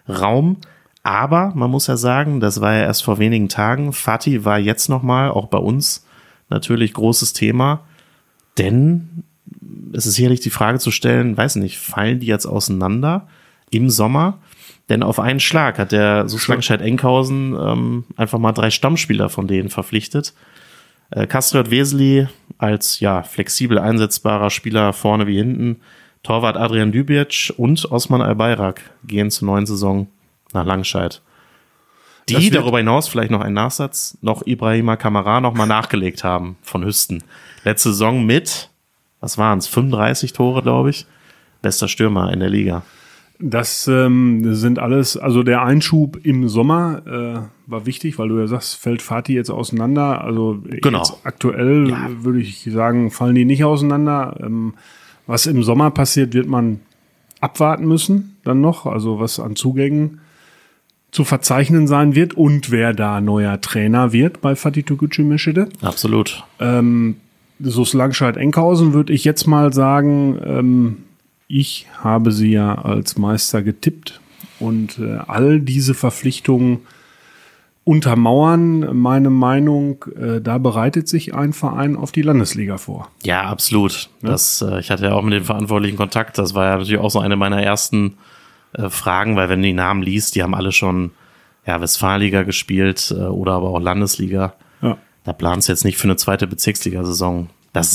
Raum. 0.07 0.59
Aber 1.03 1.51
man 1.55 1.71
muss 1.71 1.87
ja 1.87 1.97
sagen, 1.97 2.41
das 2.41 2.61
war 2.61 2.75
ja 2.75 2.83
erst 2.83 3.03
vor 3.03 3.19
wenigen 3.19 3.49
Tagen. 3.49 3.95
Fatih 3.95 4.45
war 4.45 4.59
jetzt 4.59 4.91
noch 4.91 5.03
mal, 5.03 5.31
auch 5.31 5.47
bei 5.47 5.57
uns, 5.57 6.07
natürlich 6.51 6.93
großes 6.93 7.33
Thema. 7.33 7.81
Denn 8.59 9.25
es 9.95 10.05
ist 10.05 10.17
sicherlich 10.17 10.41
die 10.41 10.51
Frage 10.51 10.79
zu 10.79 10.91
stellen, 10.91 11.39
weiß 11.39 11.57
nicht, 11.57 11.79
fallen 11.79 12.21
die 12.21 12.27
jetzt 12.27 12.45
auseinander 12.45 13.27
im 13.71 13.89
Sommer? 13.89 14.41
Denn 14.91 15.03
auf 15.03 15.19
einen 15.19 15.41
Schlag 15.41 15.79
hat 15.79 15.91
der 15.91 16.29
SuS 16.29 16.49
Langscheid-Enkhausen 16.49 17.57
ähm, 17.59 18.05
einfach 18.19 18.39
mal 18.39 18.53
drei 18.53 18.69
Stammspieler 18.69 19.31
von 19.31 19.47
denen 19.47 19.71
verpflichtet. 19.71 20.35
Äh, 21.13 21.27
Kastriot 21.27 21.71
Weseli 21.71 22.27
als 22.59 23.01
ja 23.01 23.23
flexibel 23.23 23.79
einsetzbarer 23.79 24.51
Spieler 24.51 24.93
vorne 24.93 25.27
wie 25.27 25.37
hinten. 25.37 25.81
Torwart 26.23 26.57
Adrian 26.57 26.93
Dübic 26.93 27.53
und 27.57 27.91
Osman 27.91 28.23
Albayrak 28.23 28.81
gehen 29.05 29.31
zur 29.31 29.47
neuen 29.47 29.67
Saison 29.67 30.07
nach 30.53 30.65
Langscheid. 30.65 31.21
Die 32.29 32.51
darüber 32.51 32.79
hinaus, 32.79 33.09
vielleicht 33.09 33.33
noch 33.33 33.41
ein 33.41 33.53
Nachsatz, 33.53 34.17
noch 34.23 34.47
Ibrahima 34.47 34.97
Kamara 34.97 35.41
noch 35.41 35.55
mal 35.55 35.67
nachgelegt 35.67 36.23
haben 36.23 36.57
von 36.63 36.85
Hüsten. 36.85 37.25
Letzte 37.65 37.91
Saison 37.91 38.25
mit, 38.25 38.71
was 39.21 39.39
waren 39.39 39.59
es, 39.59 39.67
35 39.67 40.33
Tore, 40.33 40.63
glaube 40.63 40.91
ich. 40.91 41.07
Bester 41.63 41.89
Stürmer 41.89 42.33
in 42.33 42.39
der 42.39 42.49
Liga. 42.49 42.83
Das 43.45 43.89
ähm, 43.89 44.55
sind 44.55 44.79
alles, 44.79 45.17
also 45.17 45.43
der 45.43 45.63
Einschub 45.65 46.17
im 46.25 46.49
Sommer 46.49 47.03
äh, 47.07 47.71
war 47.71 47.87
wichtig, 47.87 48.19
weil 48.19 48.29
du 48.29 48.39
ja 48.39 48.47
sagst, 48.47 48.77
fällt 48.77 49.03
Fatih 49.03 49.35
jetzt 49.35 49.51
auseinander. 49.51 50.23
Also 50.23 50.63
Genau. 50.81 51.03
aktuell 51.25 51.89
Ja. 51.91 52.09
würde 52.23 52.41
ich 52.41 52.63
sagen, 52.71 53.11
fallen 53.11 53.35
die 53.35 53.45
nicht 53.45 53.65
auseinander. 53.65 54.37
Ähm, 54.41 54.75
was 55.27 55.47
im 55.47 55.63
Sommer 55.65 55.91
passiert, 55.91 56.35
wird 56.35 56.47
man 56.47 56.81
abwarten 57.41 57.87
müssen 57.87 58.37
dann 58.45 58.61
noch, 58.61 58.87
also 58.87 59.19
was 59.19 59.41
an 59.41 59.57
Zugängen 59.57 60.21
zu 61.11 61.25
verzeichnen 61.25 61.87
sein 61.87 62.15
wird 62.15 62.35
und 62.35 62.71
wer 62.71 62.95
da 62.95 63.21
neuer 63.21 63.61
Trainer 63.61 64.13
wird 64.13 64.41
bei 64.41 64.55
Fatih 64.57 64.83
Tükücü 64.85 65.23
Meschede. 65.25 65.69
Absolut. 65.83 66.45
Ähm, 66.61 67.17
SuS 67.61 67.93
Langscheid-Enkhausen 67.93 68.93
würde 68.95 69.13
ich 69.13 69.25
jetzt 69.25 69.47
mal 69.47 69.73
sagen, 69.73 70.39
ähm, 70.45 70.97
ich 71.53 71.87
habe 71.99 72.33
sie 72.33 72.51
ja 72.51 72.77
als 72.77 73.19
Meister 73.19 73.63
getippt 73.63 74.21
und 74.59 74.99
äh, 74.99 75.19
all 75.27 75.61
diese 75.61 75.93
Verpflichtungen 75.93 76.81
untermauern 77.85 78.97
meine 78.97 79.29
Meinung, 79.29 80.03
äh, 80.19 80.41
da 80.41 80.57
bereitet 80.57 81.09
sich 81.09 81.35
ein 81.35 81.53
Verein 81.53 81.95
auf 81.97 82.11
die 82.11 82.23
Landesliga 82.23 82.79
vor. 82.79 83.11
Ja, 83.23 83.43
absolut. 83.43 84.09
Das, 84.23 84.63
äh, 84.63 84.81
ich 84.81 84.91
hatte 84.91 85.05
ja 85.05 85.13
auch 85.13 85.23
mit 85.23 85.35
den 85.35 85.45
Verantwortlichen 85.45 85.99
Kontakt. 85.99 86.39
Das 86.39 86.55
war 86.55 86.65
ja 86.65 86.79
natürlich 86.79 87.01
auch 87.01 87.11
so 87.11 87.21
eine 87.21 87.37
meiner 87.37 87.63
ersten 87.63 88.15
äh, 88.73 88.89
Fragen, 88.89 89.37
weil 89.37 89.51
wenn 89.51 89.61
du 89.61 89.69
die 89.69 89.75
Namen 89.75 90.03
liest, 90.03 90.35
die 90.37 90.43
haben 90.43 90.55
alle 90.55 90.73
schon 90.73 91.11
ja, 91.67 91.83
Westfalenliga 91.83 92.45
gespielt 92.45 93.15
äh, 93.15 93.25
oder 93.25 93.53
aber 93.53 93.69
auch 93.69 93.81
Landesliga. 93.81 94.55
Ja. 94.81 94.97
Da 95.25 95.35
planst 95.35 95.69
du 95.69 95.73
jetzt 95.73 95.85
nicht 95.85 95.99
für 95.99 96.05
eine 96.05 96.17
zweite 96.17 96.47
Bezirksligasaison. 96.47 97.51
Das 97.75 97.93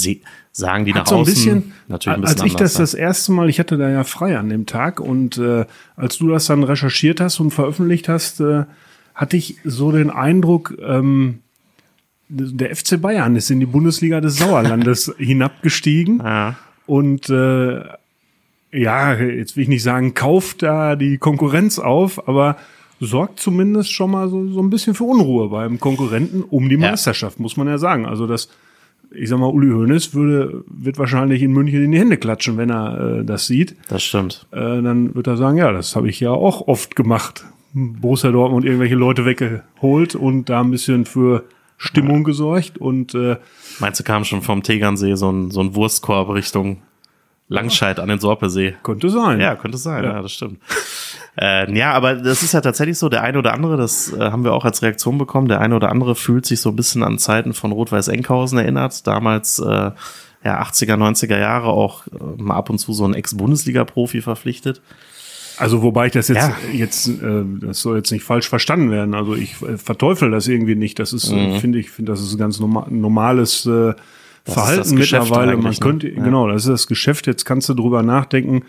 sagen 0.58 0.86
die 0.86 0.92
nach 0.92 1.02
Hat 1.02 1.08
so 1.10 1.16
ein 1.16 1.22
außen 1.22 1.34
bisschen, 1.34 1.74
natürlich 1.88 2.18
ein 2.18 2.24
als 2.24 2.34
bisschen 2.34 2.48
ich 2.48 2.56
das 2.56 2.76
anders, 2.76 2.92
das 2.92 3.00
erste 3.00 3.32
Mal, 3.32 3.50
ich 3.50 3.60
hatte 3.60 3.78
da 3.78 3.90
ja 3.90 4.04
frei 4.04 4.38
an 4.40 4.50
dem 4.50 4.66
Tag 4.66 5.00
und 5.00 5.38
äh, 5.38 5.66
als 5.96 6.18
du 6.18 6.30
das 6.30 6.48
dann 6.48 6.64
recherchiert 6.64 7.22
hast 7.22 7.40
und 7.40 7.52
veröffentlicht 7.52 8.10
hast, 8.10 8.40
äh, 8.40 8.66
hatte 9.14 9.38
ich 9.38 9.58
so 9.64 9.92
den 9.92 10.10
Eindruck, 10.10 10.76
ähm, 10.82 11.40
der 12.30 12.76
FC 12.76 13.00
Bayern 13.00 13.36
ist 13.36 13.52
in 13.52 13.60
die 13.60 13.68
Bundesliga 13.68 14.20
des 14.20 14.38
Sauerlandes 14.38 15.14
hinabgestiegen 15.18 16.20
ja. 16.24 16.56
und 16.88 17.30
äh, 17.30 17.84
ja, 18.72 19.14
jetzt 19.14 19.56
will 19.56 19.64
ich 19.64 19.70
nicht 19.70 19.84
sagen, 19.84 20.16
kauft 20.16 20.64
da 20.64 20.96
die 20.96 21.20
Konkurrenz 21.20 21.78
auf, 21.78 22.28
aber 22.28 22.58
sorgt 23.00 23.40
zumindest 23.40 23.92
schon 23.94 24.10
mal 24.10 24.28
so, 24.28 24.50
so 24.50 24.60
ein 24.60 24.72
bisschen 24.72 24.96
für 24.96 25.04
Unruhe 25.04 25.50
beim 25.50 25.80
Konkurrenten 25.80 26.42
um 26.42 26.68
die 26.68 26.76
Ja. 26.76 26.92
Meisterschaft, 26.92 27.40
muss 27.40 27.58
man 27.58 27.68
ja 27.68 27.78
sagen. 27.78 28.08
Also 28.08 28.26
das, 28.26 28.50
ich 29.12 29.30
sag 29.30 29.40
mal, 29.40 29.48
Uli 29.48 29.70
Hoeneß 29.70 30.14
würde, 30.14 30.64
wird 30.68 30.98
wahrscheinlich 30.98 31.42
in 31.42 31.52
München 31.52 31.84
in 31.84 31.92
die 31.92 32.00
Hände 32.00 32.18
klatschen, 32.18 32.58
wenn 32.58 32.70
er 32.70 33.20
äh, 33.20 33.26
das 33.26 33.48
sieht. 33.48 33.76
Das 33.90 34.04
stimmt. 34.04 34.48
Äh, 34.52 34.82
dann 34.82 35.16
wird 35.16 35.28
er 35.28 35.38
sagen, 35.38 35.58
ja, 35.58 35.72
das 35.72 35.96
habe 35.96 36.10
ich 36.10 36.20
ja 36.20 36.32
auch 36.32 36.68
oft 36.68 36.96
gemacht. 36.96 37.46
Borussia 37.74 38.32
Dortmund 38.32 38.66
irgendwelche 38.66 38.96
Leute 38.96 39.26
weggeholt 39.26 40.16
und 40.16 40.50
da 40.50 40.62
ein 40.62 40.72
bisschen 40.72 41.06
für 41.06 41.44
Stimmung 41.78 42.24
gesorgt 42.24 42.80
und 42.80 43.14
äh, 43.14 43.38
Meinst 43.80 44.00
du, 44.00 44.04
kam 44.04 44.24
schon 44.24 44.42
vom 44.42 44.64
Tegernsee 44.64 45.16
so 45.16 45.32
ein, 45.32 45.52
so 45.52 45.62
ein 45.62 45.76
Wurstkorb 45.76 46.30
Richtung 46.30 46.82
Langscheid 47.50 48.00
an 48.00 48.10
den 48.10 48.20
Sorpesee. 48.20 48.76
Könnte 48.84 49.10
sein. 49.10 49.40
Ja, 49.40 49.56
könnte 49.56 49.78
sein, 49.78 50.04
ja, 50.04 50.14
ja 50.14 50.22
das 50.22 50.34
stimmt. 50.34 50.60
äh, 51.40 51.72
ja, 51.78 51.94
aber 51.94 52.16
das 52.16 52.44
ist 52.44 52.54
ja 52.54 52.62
tatsächlich 52.62 52.98
so, 52.98 53.08
der 53.08 53.24
eine 53.24 53.38
oder 53.40 53.54
andere, 53.54 53.78
das 53.78 54.12
äh, 54.12 54.20
haben 54.20 54.44
wir 54.44 54.54
auch 54.54 54.66
als 54.66 54.82
Reaktion 54.82 55.18
bekommen, 55.18 55.48
der 55.48 55.62
eine 55.62 55.76
oder 55.76 55.90
andere 55.90 56.16
fühlt 56.16 56.46
sich 56.46 56.60
so 56.60 56.70
ein 56.70 56.76
bisschen 56.76 57.04
an 57.04 57.20
Zeiten 57.20 57.54
von 57.54 57.72
Rot-Weiß-Enkhausen 57.72 58.60
erinnert. 58.60 59.08
Damals, 59.08 59.60
äh, 59.60 59.92
ja, 60.44 60.62
80er, 60.62 60.96
90er 60.96 61.40
Jahre 61.40 61.68
auch 61.68 62.08
äh, 62.08 62.42
mal 62.42 62.56
ab 62.56 62.70
und 62.70 62.80
zu 62.80 62.92
so 62.94 63.06
ein 63.06 63.14
Ex-Bundesliga-Profi 63.14 64.22
verpflichtet. 64.22 64.82
Also 65.58 65.82
wobei 65.82 66.08
ich 66.08 66.12
das 66.12 66.28
jetzt 66.28 66.38
ja. 66.38 66.56
jetzt 66.72 67.08
äh, 67.08 67.44
das 67.62 67.82
soll 67.82 67.98
jetzt 67.98 68.12
nicht 68.12 68.24
falsch 68.24 68.48
verstanden 68.48 68.92
werden. 68.92 69.16
Also 69.16 69.34
ich 69.34 69.60
äh, 69.64 69.78
verteufel 69.78 70.30
das 70.30 70.48
irgendwie 70.48 70.76
nicht. 70.76 71.00
Das 71.00 71.14
ist 71.14 71.32
mhm. 71.32 71.60
finde 71.60 71.80
ich 71.80 71.90
finde 71.90 72.12
das 72.12 72.22
ist 72.22 72.34
ein 72.34 72.38
ganz 72.38 72.60
normal, 72.60 72.86
normales 72.92 73.66
äh, 73.66 73.94
Verhalten 74.54 74.96
mittlerweile. 74.96 75.58
Man 75.58 75.76
könnte 75.76 76.08
ne? 76.08 76.24
genau, 76.24 76.48
das 76.48 76.64
ist 76.64 76.70
das 76.70 76.88
Geschäft. 76.88 77.28
Jetzt 77.28 77.46
kannst 77.46 77.70
du 77.70 77.74
drüber 77.74 78.04
nachdenken, 78.04 78.64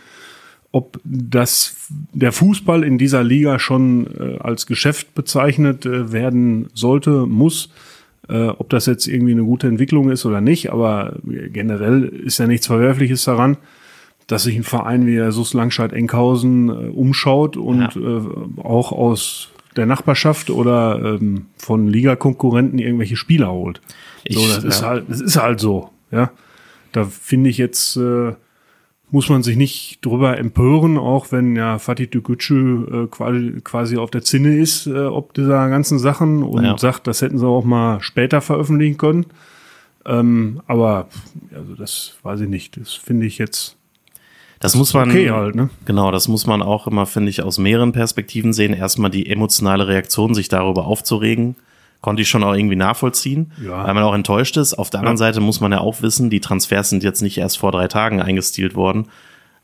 ob 0.72 1.00
das 1.04 1.76
der 2.12 2.32
Fußball 2.32 2.84
in 2.84 2.98
dieser 2.98 3.24
Liga 3.24 3.58
schon 3.58 4.06
äh, 4.06 4.38
als 4.38 4.66
Geschäft 4.66 5.14
bezeichnet 5.14 5.86
äh, 5.86 6.12
werden 6.12 6.68
sollte, 6.74 7.26
muss. 7.26 7.70
Äh, 8.28 8.48
ob 8.48 8.68
das 8.68 8.86
jetzt 8.86 9.06
irgendwie 9.06 9.32
eine 9.32 9.44
gute 9.44 9.68
Entwicklung 9.68 10.10
ist 10.10 10.26
oder 10.26 10.40
nicht, 10.40 10.70
aber 10.70 11.16
generell 11.24 12.04
ist 12.04 12.38
ja 12.38 12.46
nichts 12.46 12.66
Verwerfliches 12.66 13.24
daran 13.24 13.56
dass 14.28 14.42
sich 14.42 14.56
ein 14.56 14.62
Verein 14.62 15.06
wie 15.06 15.16
der 15.16 15.32
SUS 15.32 15.54
Langscheid-Enkhausen 15.54 16.68
äh, 16.68 16.72
umschaut 16.90 17.56
und 17.56 17.80
ja. 17.80 18.18
äh, 18.18 18.22
auch 18.62 18.92
aus 18.92 19.48
der 19.74 19.86
Nachbarschaft 19.86 20.50
oder 20.50 21.00
ähm, 21.20 21.46
von 21.56 21.88
Ligakonkurrenten 21.88 22.78
irgendwelche 22.78 23.16
Spieler 23.16 23.50
holt. 23.50 23.80
Ich, 24.24 24.36
so, 24.36 24.46
das 24.46 24.62
ja. 24.62 24.68
ist 24.68 24.82
halt, 24.82 25.04
das 25.08 25.20
ist 25.20 25.36
halt 25.36 25.60
so, 25.60 25.90
ja. 26.10 26.30
Da 26.92 27.04
finde 27.04 27.50
ich 27.50 27.58
jetzt, 27.58 27.96
äh, 27.96 28.32
muss 29.10 29.28
man 29.28 29.42
sich 29.42 29.56
nicht 29.56 30.04
drüber 30.04 30.38
empören, 30.38 30.98
auch 30.98 31.32
wenn 31.32 31.56
ja 31.56 31.78
Fatih 31.78 32.08
Tükücü 32.08 33.04
äh, 33.04 33.06
quasi, 33.08 33.60
quasi 33.62 33.96
auf 33.96 34.10
der 34.10 34.22
Zinne 34.22 34.56
ist, 34.56 34.86
äh, 34.86 35.06
ob 35.06 35.34
dieser 35.34 35.68
ganzen 35.68 35.98
Sachen 35.98 36.42
und 36.42 36.64
ja. 36.64 36.76
sagt, 36.78 37.06
das 37.06 37.22
hätten 37.22 37.38
sie 37.38 37.46
auch 37.46 37.64
mal 37.64 38.00
später 38.00 38.40
veröffentlichen 38.40 38.98
können. 38.98 39.26
Ähm, 40.06 40.60
aber 40.66 41.08
also 41.54 41.74
das 41.74 42.14
weiß 42.22 42.40
ich 42.40 42.48
nicht. 42.48 42.76
Das 42.78 42.92
finde 42.92 43.26
ich 43.26 43.38
jetzt 43.38 43.78
das 44.60 44.74
muss 44.74 44.92
man, 44.92 45.10
okay 45.10 45.30
halt, 45.30 45.54
ne? 45.54 45.70
genau, 45.84 46.10
das 46.10 46.26
muss 46.26 46.46
man 46.46 46.62
auch 46.62 46.88
immer, 46.88 47.06
finde 47.06 47.30
ich, 47.30 47.42
aus 47.42 47.58
mehreren 47.58 47.92
Perspektiven 47.92 48.52
sehen. 48.52 48.72
Erstmal 48.72 49.10
die 49.10 49.30
emotionale 49.30 49.86
Reaktion, 49.86 50.34
sich 50.34 50.48
darüber 50.48 50.86
aufzuregen, 50.86 51.54
konnte 52.00 52.22
ich 52.22 52.28
schon 52.28 52.44
auch 52.44 52.54
irgendwie 52.54 52.76
nachvollziehen, 52.76 53.52
ja. 53.62 53.84
weil 53.84 53.94
man 53.94 54.04
auch 54.04 54.14
enttäuscht 54.14 54.56
ist. 54.56 54.74
Auf 54.74 54.90
der 54.90 55.00
anderen 55.00 55.16
ja. 55.16 55.26
Seite 55.26 55.40
muss 55.40 55.60
man 55.60 55.72
ja 55.72 55.80
auch 55.80 56.02
wissen, 56.02 56.30
die 56.30 56.40
Transfers 56.40 56.90
sind 56.90 57.02
jetzt 57.02 57.22
nicht 57.22 57.38
erst 57.38 57.58
vor 57.58 57.72
drei 57.72 57.88
Tagen 57.88 58.22
eingestielt 58.22 58.74
worden, 58.74 59.08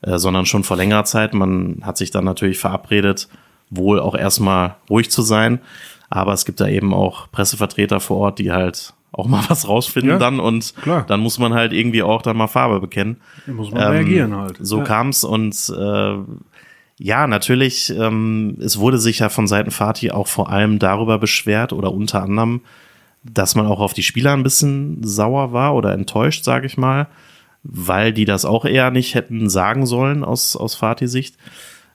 äh, 0.03 0.19
sondern 0.19 0.47
schon 0.47 0.65
vor 0.65 0.77
längerer 0.77 1.05
Zeit. 1.05 1.35
Man 1.35 1.83
hat 1.83 1.97
sich 1.97 2.11
dann 2.11 2.25
natürlich 2.25 2.59
verabredet, 2.59 3.29
wohl 3.71 4.01
auch 4.01 4.15
erstmal 4.15 4.77
ruhig 4.91 5.11
zu 5.11 5.23
sein. 5.23 5.61
Aber 6.11 6.33
es 6.33 6.45
gibt 6.45 6.61
da 6.61 6.69
eben 6.69 6.93
auch 6.93 7.31
Pressevertreter 7.31 8.01
vor 8.01 8.19
Ort, 8.19 8.39
die 8.39 8.53
halt 8.53 8.95
auch 9.13 9.27
mal 9.27 9.45
was 9.49 9.69
rausfinden 9.69 10.13
ja, 10.13 10.19
dann 10.19 10.41
und 10.41 10.75
klar. 10.77 11.05
dann 11.07 11.21
muss 11.21 11.39
man 11.39 11.55
halt 11.55 11.73
irgendwie 11.73 12.03
auch 12.03 12.23
dann 12.23 12.37
mal 12.37 12.49
Farbe 12.49 12.81
bekennen. 12.81 13.21
Da 13.47 13.53
muss 13.53 13.71
man 13.71 13.83
ähm, 13.83 13.89
reagieren 13.89 14.37
halt. 14.37 14.57
So 14.61 14.79
ja. 14.79 14.85
kam's 14.85 15.25
und 15.25 15.55
äh, 15.77 16.17
ja, 16.99 17.27
natürlich, 17.27 17.91
ähm, 17.91 18.57
es 18.61 18.79
wurde 18.79 18.99
sich 18.99 19.19
ja 19.19 19.29
von 19.29 19.47
Seiten 19.47 19.71
Fatih 19.71 20.13
auch 20.13 20.29
vor 20.29 20.51
allem 20.51 20.79
darüber 20.79 21.19
beschwert 21.19 21.73
oder 21.73 21.93
unter 21.93 22.23
anderem, 22.23 22.61
dass 23.23 23.55
man 23.55 23.67
auch 23.67 23.81
auf 23.81 23.95
die 23.95 24.03
Spieler 24.03 24.33
ein 24.33 24.43
bisschen 24.43 25.03
sauer 25.03 25.53
war 25.53 25.75
oder 25.75 25.93
enttäuscht, 25.93 26.45
sage 26.45 26.67
ich 26.67 26.77
mal, 26.77 27.09
weil 27.63 28.13
die 28.13 28.27
das 28.27 28.45
auch 28.45 28.65
eher 28.65 28.91
nicht 28.91 29.15
hätten 29.15 29.49
sagen 29.49 29.87
sollen 29.87 30.23
aus, 30.23 30.57
aus 30.57 30.75
Fatih-Sicht. 30.75 31.37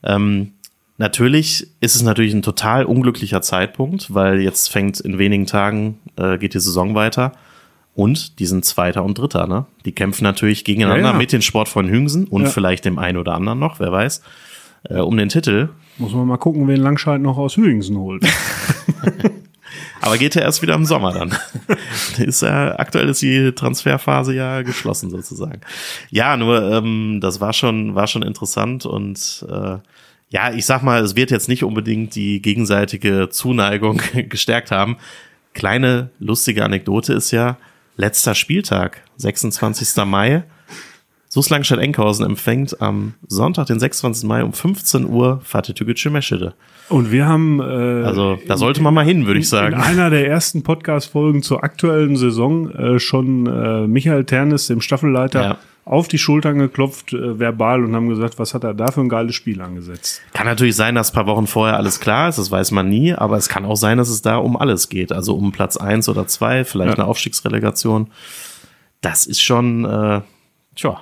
Ähm, 0.04 0.54
Natürlich 1.00 1.66
ist 1.80 1.96
es 1.96 2.02
natürlich 2.02 2.34
ein 2.34 2.42
total 2.42 2.84
unglücklicher 2.84 3.42
Zeitpunkt, 3.42 4.14
weil 4.14 4.42
jetzt 4.42 4.70
fängt 4.70 5.00
in 5.00 5.18
wenigen 5.18 5.46
Tagen, 5.46 5.98
äh, 6.18 6.38
geht 6.38 6.54
die 6.54 6.60
Saison 6.60 6.94
weiter. 6.94 7.32
Und 7.96 8.38
die 8.40 8.46
sind 8.46 8.66
Zweiter 8.66 9.06
und 9.06 9.18
Dritter, 9.18 9.48
ne? 9.48 9.66
Die 9.86 9.94
kämpfen 9.94 10.26
natürlich 10.26 10.66
gegeneinander 10.66 11.08
ja, 11.08 11.12
ja. 11.14 11.18
mit 11.18 11.32
den 11.32 11.42
Sport 11.42 11.70
von 11.70 11.90
Hüngsen 11.90 12.26
und 12.26 12.44
ja. 12.44 12.50
vielleicht 12.50 12.84
dem 12.84 13.00
einen 13.00 13.18
oder 13.18 13.34
anderen 13.34 13.60
noch, 13.60 13.80
wer 13.80 13.94
weiß, 13.94 14.22
äh, 14.84 15.00
um 15.00 15.18
den 15.18 15.30
Titel. 15.30 15.70
Muss 15.98 16.14
man 16.14 16.28
mal 16.28 16.38
gucken, 16.38 16.68
wen 16.68 16.82
Langscheid 16.82 17.22
noch 17.22 17.38
aus 17.38 17.58
Hüngsen 17.58 17.98
holt. 17.98 18.26
Aber 20.02 20.18
geht 20.18 20.36
ja 20.36 20.42
erst 20.42 20.62
wieder 20.62 20.76
im 20.76 20.86
Sommer 20.86 21.12
dann. 21.12 21.36
ist 22.18 22.42
ja, 22.42 22.78
aktuell 22.80 23.10
ist 23.10 23.22
die 23.22 23.52
Transferphase 23.52 24.34
ja 24.34 24.62
geschlossen 24.62 25.10
sozusagen. 25.10 25.62
Ja, 26.10 26.38
nur 26.38 26.72
ähm, 26.72 27.20
das 27.22 27.42
war 27.42 27.54
schon, 27.54 27.96
war 27.96 28.08
schon 28.08 28.24
interessant 28.24 28.86
und 28.86 29.46
äh, 29.50 29.78
ja, 30.32 30.54
ich 30.54 30.66
sag 30.66 30.84
mal, 30.84 31.02
es 31.02 31.16
wird 31.16 31.32
jetzt 31.32 31.50
nicht 31.50 31.64
unbedingt 31.64 32.16
die 32.16 32.42
gegenseitige 32.42 33.30
Zuneigung 33.30 34.02
gestärkt 34.30 34.72
haben. 34.72 34.98
Kleine 35.54 36.12
lustige 36.20 36.64
Anekdote 36.64 37.14
ist 37.14 37.32
ja, 37.32 37.58
letzter 37.98 38.36
Spieltag, 38.36 39.04
26. 39.18 40.06
Mai. 40.06 40.44
SuS 41.30 41.50
Langstadt-Enkhausen 41.50 42.26
empfängt 42.26 42.82
am 42.82 43.14
Sonntag, 43.28 43.68
den 43.68 43.80
26. 43.80 44.28
Mai 44.28 44.44
um 44.44 44.52
15 44.52 45.06
Uhr 45.06 45.42
Fatih 45.44 45.74
Tügücü 45.74 46.10
Meschede. 46.10 46.56
Und 46.90 47.12
wir 47.12 47.28
haben. 47.28 47.60
Äh, 47.60 47.64
also 48.04 48.40
da 48.48 48.58
sollte 48.58 48.82
man 48.82 48.96
mal 48.96 49.06
hin, 49.06 49.28
würde 49.28 49.40
ich 49.40 49.48
sagen. 49.48 49.76
In 49.76 49.82
einer 49.82 50.10
der 50.10 50.28
ersten 50.28 50.64
Podcast-Folgen 50.64 51.44
zur 51.44 51.64
aktuellen 51.64 52.18
Saison 52.18 52.72
äh, 52.72 53.00
schon 53.00 53.46
äh, 53.46 53.88
Michael 53.88 54.26
Ternes, 54.26 54.68
dem 54.68 54.82
Staffelleiter, 54.82 55.42
ja 55.42 55.58
auf 55.90 56.08
die 56.08 56.20
Schultern 56.20 56.60
geklopft, 56.60 57.14
äh, 57.14 57.40
verbal, 57.40 57.84
und 57.84 57.96
haben 57.96 58.10
gesagt, 58.10 58.38
was 58.38 58.54
hat 58.54 58.64
er 58.64 58.76
da 58.76 58.92
für 58.92 59.02
ein 59.02 59.10
geiles 59.10 59.34
Spiel 59.34 59.60
angesetzt. 59.60 60.22
Kann 60.34 60.46
natürlich 60.46 60.76
sein, 60.76 60.94
dass 60.94 61.12
paar 61.12 61.26
Wochen 61.26 61.48
vorher 61.48 61.78
alles 61.78 62.00
klar 62.00 62.30
ist, 62.30 62.38
das 62.38 62.52
weiß 62.52 62.70
man 62.72 62.90
nie, 62.90 63.12
aber 63.14 63.38
es 63.38 63.50
kann 63.50 63.66
auch 63.66 63.76
sein, 63.76 63.98
dass 63.98 64.10
es 64.10 64.22
da 64.22 64.38
um 64.38 64.56
alles 64.56 64.90
geht, 64.90 65.12
also 65.12 65.36
um 65.36 65.52
Platz 65.52 65.78
eins 65.78 66.08
oder 66.08 66.28
zwei, 66.28 66.64
vielleicht 66.64 66.92
ja. 66.92 67.04
eine 67.04 67.08
Aufstiegsrelegation. 67.08 68.12
Das 69.02 69.26
ist 69.26 69.42
schon, 69.42 69.84
äh, 69.86 70.22
tja, 70.76 71.02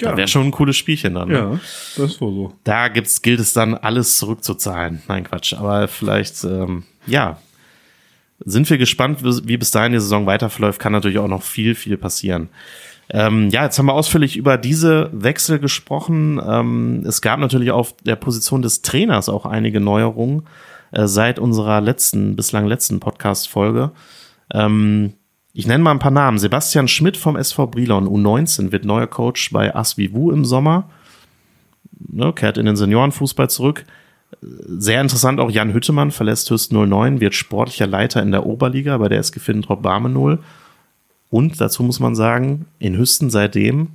ja. 0.00 0.16
wäre 0.16 0.28
schon 0.28 0.46
ein 0.46 0.50
cooles 0.50 0.76
Spielchen 0.76 1.14
dann. 1.14 1.28
Ne? 1.28 1.34
Ja, 1.34 1.50
das 1.96 2.12
ist 2.12 2.20
wohl 2.20 2.32
so. 2.32 2.52
Da 2.64 2.88
gibt's, 2.88 3.22
gilt 3.22 3.40
es 3.40 3.52
dann, 3.52 3.74
alles 3.74 4.18
zurückzuzahlen. 4.18 5.02
Nein, 5.08 5.24
Quatsch. 5.24 5.54
Aber 5.54 5.88
vielleicht, 5.88 6.44
ähm, 6.44 6.84
ja, 7.06 7.38
sind 8.44 8.68
wir 8.70 8.78
gespannt, 8.78 9.18
wie 9.22 9.56
bis 9.56 9.70
dahin 9.70 9.92
die 9.92 10.00
Saison 10.00 10.26
weiterverläuft. 10.26 10.80
Kann 10.80 10.92
natürlich 10.92 11.18
auch 11.18 11.28
noch 11.28 11.42
viel, 11.42 11.74
viel 11.74 11.96
passieren. 11.96 12.48
Ähm, 13.12 13.50
ja, 13.50 13.64
jetzt 13.64 13.78
haben 13.78 13.86
wir 13.86 13.94
ausführlich 13.94 14.36
über 14.36 14.56
diese 14.56 15.10
Wechsel 15.12 15.58
gesprochen. 15.58 16.40
Ähm, 16.46 17.04
es 17.06 17.20
gab 17.20 17.40
natürlich 17.40 17.72
auf 17.72 17.94
der 17.96 18.16
Position 18.16 18.62
des 18.62 18.82
Trainers 18.82 19.28
auch 19.28 19.46
einige 19.46 19.80
Neuerungen 19.80 20.44
äh, 20.92 21.06
seit 21.06 21.38
unserer 21.38 21.80
letzten, 21.80 22.36
bislang 22.36 22.66
letzten 22.66 23.00
Podcast-Folge. 23.00 23.90
Ähm, 24.52 25.14
ich 25.52 25.66
nenne 25.66 25.82
mal 25.82 25.90
ein 25.90 25.98
paar 25.98 26.10
Namen. 26.10 26.38
Sebastian 26.38 26.88
Schmidt 26.88 27.16
vom 27.16 27.36
SV 27.36 27.66
Brilon, 27.66 28.08
U19, 28.08 28.72
wird 28.72 28.84
neuer 28.84 29.06
Coach 29.06 29.50
bei 29.52 29.74
Asvivu 29.74 30.30
im 30.30 30.44
Sommer. 30.44 30.88
Ne, 31.98 32.32
kehrt 32.32 32.58
in 32.58 32.66
den 32.66 32.76
Seniorenfußball 32.76 33.50
zurück. 33.50 33.84
Sehr 34.40 35.00
interessant 35.00 35.40
auch 35.40 35.50
Jan 35.50 35.74
Hüttemann 35.74 36.12
verlässt 36.12 36.50
Hüst 36.50 36.72
09, 36.72 37.20
wird 37.20 37.34
sportlicher 37.34 37.86
Leiter 37.86 38.22
in 38.22 38.30
der 38.30 38.46
Oberliga 38.46 38.96
bei 38.98 39.08
der 39.08 39.18
SG 39.18 39.40
Findrop 39.40 39.82
Barme 39.82 40.08
0 40.08 40.38
und 41.30 41.60
dazu 41.60 41.82
muss 41.82 42.00
man 42.00 42.14
sagen, 42.14 42.66
in 42.78 42.96
Hüsten 42.98 43.30
seitdem 43.30 43.88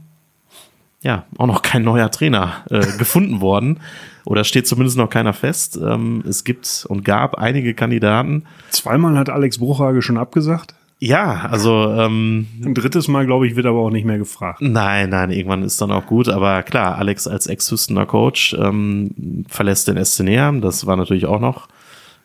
ja 1.01 1.25
auch 1.37 1.47
noch 1.47 1.61
kein 1.61 1.83
neuer 1.83 2.09
Trainer 2.09 2.63
äh, 2.69 2.79
gefunden 2.97 3.41
worden. 3.41 3.81
Oder 4.23 4.43
steht 4.43 4.65
zumindest 4.65 4.97
noch 4.97 5.09
keiner 5.09 5.33
fest. 5.33 5.77
Ähm, 5.77 6.23
es 6.27 6.43
gibt 6.43 6.85
und 6.89 7.05
gab 7.05 7.35
einige 7.35 7.75
Kandidaten. 7.75 8.45
Zweimal 8.71 9.17
hat 9.17 9.29
Alex 9.29 9.59
Bruchhage 9.59 10.01
schon 10.01 10.17
abgesagt. 10.17 10.73
Ja, 10.99 11.47
also 11.51 11.91
ähm, 11.91 12.47
ein 12.63 12.73
drittes 12.73 13.07
Mal, 13.07 13.25
glaube 13.25 13.47
ich, 13.47 13.55
wird 13.55 13.65
aber 13.65 13.79
auch 13.79 13.89
nicht 13.89 14.05
mehr 14.05 14.17
gefragt. 14.17 14.61
Nein, 14.61 15.09
nein, 15.09 15.29
irgendwann 15.29 15.63
ist 15.63 15.81
dann 15.81 15.91
auch 15.91 16.05
gut. 16.05 16.29
Aber 16.29 16.63
klar, 16.63 16.97
Alex 16.97 17.27
als 17.27 17.47
Ex-Hüstener 17.47 18.05
Coach 18.05 18.55
ähm, 18.57 19.45
verlässt 19.49 19.87
den 19.87 20.03
SC 20.03 20.21
Neheim. 20.21 20.61
Das 20.61 20.85
war 20.85 20.95
natürlich 20.95 21.25
auch 21.25 21.41
noch 21.41 21.67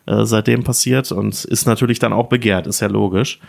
äh, 0.05 0.25
seitdem 0.25 0.63
passiert 0.63 1.11
und 1.11 1.43
ist 1.43 1.65
natürlich 1.65 1.99
dann 1.99 2.13
auch 2.13 2.27
begehrt, 2.27 2.65
ist 2.65 2.79
ja 2.79 2.87
logisch. 2.87 3.39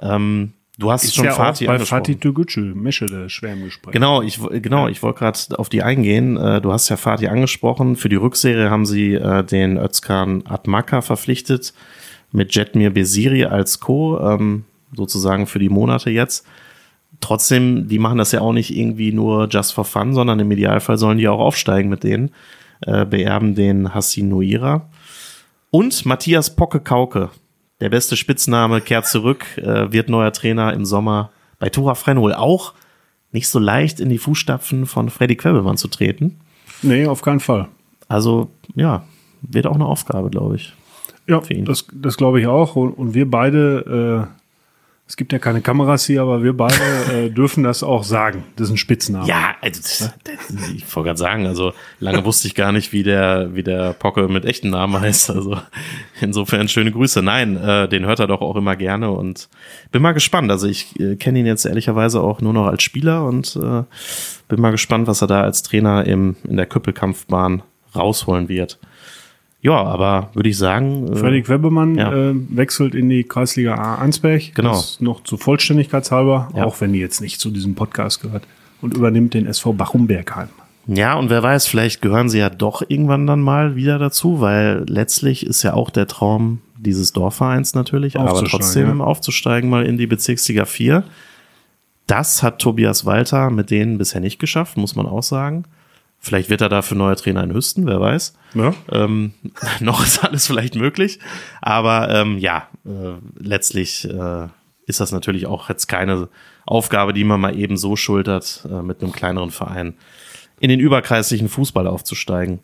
Ähm, 0.00 0.52
Du 0.78 0.90
hast 0.90 1.04
ist 1.04 1.14
schon 1.14 1.26
ja 1.26 1.32
Fatih 1.32 1.66
bei 1.66 1.78
Fatih 1.78 2.16
Tügücü, 2.16 2.74
Mischede, 2.74 3.28
schwer 3.28 3.52
im 3.52 3.64
Gespräch. 3.64 3.92
Genau, 3.92 4.22
ich, 4.22 4.40
genau, 4.50 4.88
ich 4.88 5.02
wollte 5.02 5.18
gerade 5.18 5.38
auf 5.58 5.68
die 5.68 5.82
eingehen. 5.82 6.38
Äh, 6.38 6.62
du 6.62 6.72
hast 6.72 6.88
ja 6.88 6.96
Fatih 6.96 7.28
angesprochen. 7.28 7.94
Für 7.94 8.08
die 8.08 8.16
Rückserie 8.16 8.70
haben 8.70 8.86
sie 8.86 9.12
äh, 9.12 9.44
den 9.44 9.76
Özkan 9.76 10.44
Atmaka 10.46 11.02
verpflichtet 11.02 11.74
mit 12.32 12.54
Jetmir 12.54 12.90
Besiri 12.90 13.44
als 13.44 13.80
Co., 13.80 14.18
ähm, 14.20 14.64
sozusagen 14.94 15.46
für 15.46 15.58
die 15.58 15.68
Monate 15.68 16.10
jetzt. 16.10 16.46
Trotzdem, 17.20 17.88
die 17.88 17.98
machen 17.98 18.18
das 18.18 18.32
ja 18.32 18.40
auch 18.40 18.52
nicht 18.52 18.76
irgendwie 18.76 19.12
nur 19.12 19.48
just 19.48 19.72
for 19.72 19.84
fun, 19.84 20.14
sondern 20.14 20.40
im 20.40 20.50
Idealfall 20.50 20.98
sollen 20.98 21.18
die 21.18 21.28
auch 21.28 21.38
aufsteigen 21.38 21.88
mit 21.88 22.04
denen, 22.04 22.30
äh, 22.80 23.04
beerben 23.04 23.54
den 23.54 23.94
Hassin 23.94 24.28
Nuira. 24.28 24.88
Und 25.70 26.04
Matthias 26.04 26.54
Pocke-Kauke, 26.54 27.30
der 27.80 27.88
beste 27.88 28.16
Spitzname 28.16 28.80
kehrt 28.80 29.06
zurück, 29.06 29.46
äh, 29.56 29.92
wird 29.92 30.08
neuer 30.08 30.32
Trainer 30.32 30.72
im 30.72 30.84
Sommer 30.84 31.30
bei 31.58 31.68
Tura 31.68 31.94
Frenhol. 31.94 32.34
Auch 32.34 32.74
nicht 33.30 33.48
so 33.48 33.58
leicht 33.58 34.00
in 34.00 34.08
die 34.08 34.18
Fußstapfen 34.18 34.86
von 34.86 35.08
Freddy 35.08 35.36
Quebbelmann 35.36 35.76
zu 35.76 35.88
treten. 35.88 36.40
Nee, 36.82 37.06
auf 37.06 37.22
keinen 37.22 37.40
Fall. 37.40 37.68
Also, 38.08 38.50
ja, 38.74 39.04
wird 39.40 39.66
auch 39.66 39.74
eine 39.74 39.86
Aufgabe, 39.86 40.28
glaube 40.28 40.56
ich. 40.56 40.74
Ja, 41.26 41.40
das, 41.64 41.86
das 41.92 42.16
glaube 42.16 42.40
ich 42.40 42.46
auch. 42.46 42.76
Und, 42.76 42.92
und 42.92 43.14
wir 43.14 43.30
beide, 43.30 44.28
äh, 44.28 44.42
es 45.06 45.16
gibt 45.16 45.32
ja 45.32 45.38
keine 45.38 45.60
Kameras 45.60 46.04
hier, 46.04 46.22
aber 46.22 46.42
wir 46.42 46.56
beide 46.56 46.74
äh, 47.12 47.30
dürfen 47.34 47.62
das 47.62 47.82
auch 47.84 48.02
sagen. 48.02 48.44
Das 48.56 48.68
ist 48.68 48.74
ein 48.74 48.76
Spitzname. 48.76 49.26
Ja, 49.28 49.54
also, 49.60 49.80
das, 49.80 50.14
das, 50.24 50.70
ich 50.74 50.96
wollte 50.96 51.08
gerade 51.08 51.18
sagen, 51.18 51.46
also 51.46 51.74
lange 52.00 52.24
wusste 52.24 52.48
ich 52.48 52.56
gar 52.56 52.72
nicht, 52.72 52.92
wie 52.92 53.04
der, 53.04 53.54
wie 53.54 53.62
der 53.62 53.92
Pocke 53.92 54.26
mit 54.28 54.44
echten 54.44 54.70
Namen 54.70 55.00
heißt. 55.00 55.30
Also 55.30 55.58
insofern 56.20 56.68
schöne 56.68 56.90
Grüße. 56.90 57.22
Nein, 57.22 57.56
äh, 57.56 57.88
den 57.88 58.04
hört 58.04 58.18
er 58.18 58.26
doch 58.26 58.40
auch 58.40 58.56
immer 58.56 58.74
gerne 58.74 59.10
und 59.10 59.48
bin 59.92 60.02
mal 60.02 60.12
gespannt. 60.12 60.50
Also 60.50 60.66
ich 60.66 60.98
äh, 60.98 61.14
kenne 61.14 61.38
ihn 61.38 61.46
jetzt 61.46 61.66
ehrlicherweise 61.66 62.20
auch 62.20 62.40
nur 62.40 62.52
noch 62.52 62.66
als 62.66 62.82
Spieler 62.82 63.24
und 63.24 63.54
äh, 63.56 63.84
bin 64.48 64.60
mal 64.60 64.72
gespannt, 64.72 65.06
was 65.06 65.22
er 65.22 65.28
da 65.28 65.42
als 65.42 65.62
Trainer 65.62 66.04
im, 66.04 66.34
in 66.42 66.56
der 66.56 66.66
Küppelkampfbahn 66.66 67.62
rausholen 67.94 68.48
wird. 68.48 68.78
Ja, 69.62 69.80
aber 69.82 70.30
würde 70.34 70.48
ich 70.48 70.58
sagen. 70.58 71.06
äh, 71.12 71.16
Fredrik 71.16 71.48
Webbemann 71.48 71.94
Ja. 71.96 72.12
äh, 72.12 72.34
wechselt 72.50 72.94
in 72.94 73.08
die 73.08 73.24
Kreisliga 73.24 73.76
A 73.76 73.94
Ansberg. 73.94 74.54
Genau. 74.54 74.70
Das 74.72 75.00
noch 75.00 75.22
zu 75.22 75.36
Vollständigkeitshalber, 75.36 76.50
Ja. 76.54 76.64
auch 76.64 76.80
wenn 76.80 76.92
die 76.92 76.98
jetzt 76.98 77.20
nicht 77.20 77.40
zu 77.40 77.50
diesem 77.50 77.74
Podcast 77.74 78.20
gehört. 78.20 78.42
Und 78.80 78.94
übernimmt 78.94 79.34
den 79.34 79.46
SV 79.46 79.72
Bachum-Bergheim. 79.74 80.48
Ja, 80.88 81.14
und 81.14 81.30
wer 81.30 81.40
weiß, 81.44 81.68
vielleicht 81.68 82.02
gehören 82.02 82.28
sie 82.28 82.38
ja 82.40 82.50
doch 82.50 82.82
irgendwann 82.88 83.28
dann 83.28 83.40
mal 83.40 83.76
wieder 83.76 84.00
dazu, 84.00 84.40
weil 84.40 84.84
letztlich 84.88 85.46
ist 85.46 85.62
ja 85.62 85.74
auch 85.74 85.90
der 85.90 86.08
Traum 86.08 86.58
dieses 86.76 87.12
Dorfvereins 87.12 87.74
natürlich, 87.76 88.18
aber 88.18 88.42
trotzdem 88.44 88.98
ja. 88.98 89.04
aufzusteigen 89.04 89.70
mal 89.70 89.86
in 89.86 89.96
die 89.96 90.08
Bezirksliga 90.08 90.64
4. 90.64 91.04
Das 92.08 92.42
hat 92.42 92.58
Tobias 92.58 93.06
Walter 93.06 93.50
mit 93.50 93.70
denen 93.70 93.98
bisher 93.98 94.20
nicht 94.20 94.40
geschafft, 94.40 94.76
muss 94.76 94.96
man 94.96 95.06
auch 95.06 95.22
sagen. 95.22 95.64
Vielleicht 96.24 96.50
wird 96.50 96.60
er 96.60 96.68
dafür 96.68 96.96
neuer 96.96 97.16
Trainer 97.16 97.42
in 97.42 97.52
Hüsten, 97.52 97.84
wer 97.84 98.00
weiß. 98.00 98.34
Ja. 98.54 98.72
Ähm, 98.92 99.32
noch 99.80 100.04
ist 100.04 100.22
alles 100.22 100.46
vielleicht 100.46 100.76
möglich. 100.76 101.18
Aber 101.60 102.08
ähm, 102.10 102.38
ja, 102.38 102.68
äh, 102.86 103.14
letztlich 103.36 104.08
äh, 104.08 104.46
ist 104.86 105.00
das 105.00 105.10
natürlich 105.10 105.46
auch 105.46 105.68
jetzt 105.68 105.88
keine 105.88 106.28
Aufgabe, 106.64 107.12
die 107.12 107.24
man 107.24 107.40
mal 107.40 107.58
eben 107.58 107.76
so 107.76 107.96
schultert, 107.96 108.66
äh, 108.70 108.82
mit 108.82 109.02
einem 109.02 109.10
kleineren 109.10 109.50
Verein 109.50 109.94
in 110.60 110.68
den 110.68 110.78
überkreislichen 110.78 111.48
Fußball 111.48 111.88
aufzusteigen. 111.88 112.60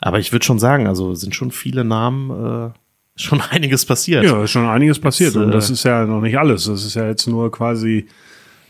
Aber 0.00 0.18
ich 0.18 0.32
würde 0.32 0.44
schon 0.44 0.58
sagen, 0.58 0.86
also 0.86 1.14
sind 1.14 1.34
schon 1.34 1.50
viele 1.50 1.84
Namen, 1.84 2.30
äh, 2.30 2.70
schon 3.16 3.40
einiges 3.50 3.86
passiert. 3.86 4.24
Ja, 4.24 4.44
ist 4.44 4.50
schon 4.50 4.66
einiges 4.66 5.00
passiert. 5.00 5.34
Das, 5.34 5.42
und 5.42 5.48
äh, 5.48 5.52
das 5.52 5.70
ist 5.70 5.82
ja 5.82 6.04
noch 6.04 6.20
nicht 6.20 6.38
alles. 6.38 6.66
Das 6.66 6.84
ist 6.84 6.94
ja 6.94 7.06
jetzt 7.08 7.26
nur 7.26 7.50
quasi 7.50 8.06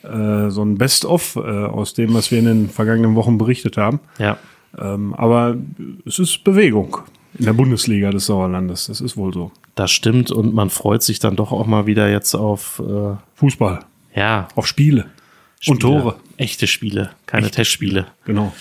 äh, 0.09 0.51
so 0.51 0.63
ein 0.63 0.79
Best-of 0.79 1.37
äh, 1.37 1.41
aus 1.41 1.95
dem, 1.95 2.15
was 2.15 2.31
wir 2.31 2.39
in 2.39 2.47
den 2.47 2.71
vergangenen 2.71 3.15
Wochen 3.15 3.39
berichtet 3.39 3.77
haben. 3.77 4.01
Ja. 4.19 4.39
Ähm, 4.79 5.15
aber 5.15 5.57
es 6.05 6.19
ist 6.19 6.45
Bewegung 6.45 6.99
in 7.39 7.45
der 7.45 7.53
Bundesliga 7.53 8.11
des 8.11 8.27
Sauerlandes. 8.27 8.87
Das 8.87 9.01
ist 9.01 9.17
wohl 9.17 9.33
so. 9.33 9.53
Das 9.75 9.91
stimmt 9.91 10.31
und 10.31 10.55
man 10.55 10.71
freut 10.71 11.03
sich 11.03 11.19
dann 11.19 11.37
doch 11.37 11.53
auch 11.53 11.67
mal 11.67 11.87
wieder 11.87 12.11
jetzt 12.11 12.35
auf, 12.35 12.83
äh, 12.87 13.17
Fußball, 13.35 13.81
ja, 14.15 14.49
auf 14.57 14.67
Spiele, 14.67 15.07
und 15.67 15.81
Spiele. 15.81 16.01
Tore. 16.01 16.17
Echte 16.37 16.67
Spiele, 16.67 17.11
keine 17.27 17.51
Testspiele. 17.51 18.07
Genau. 18.25 18.53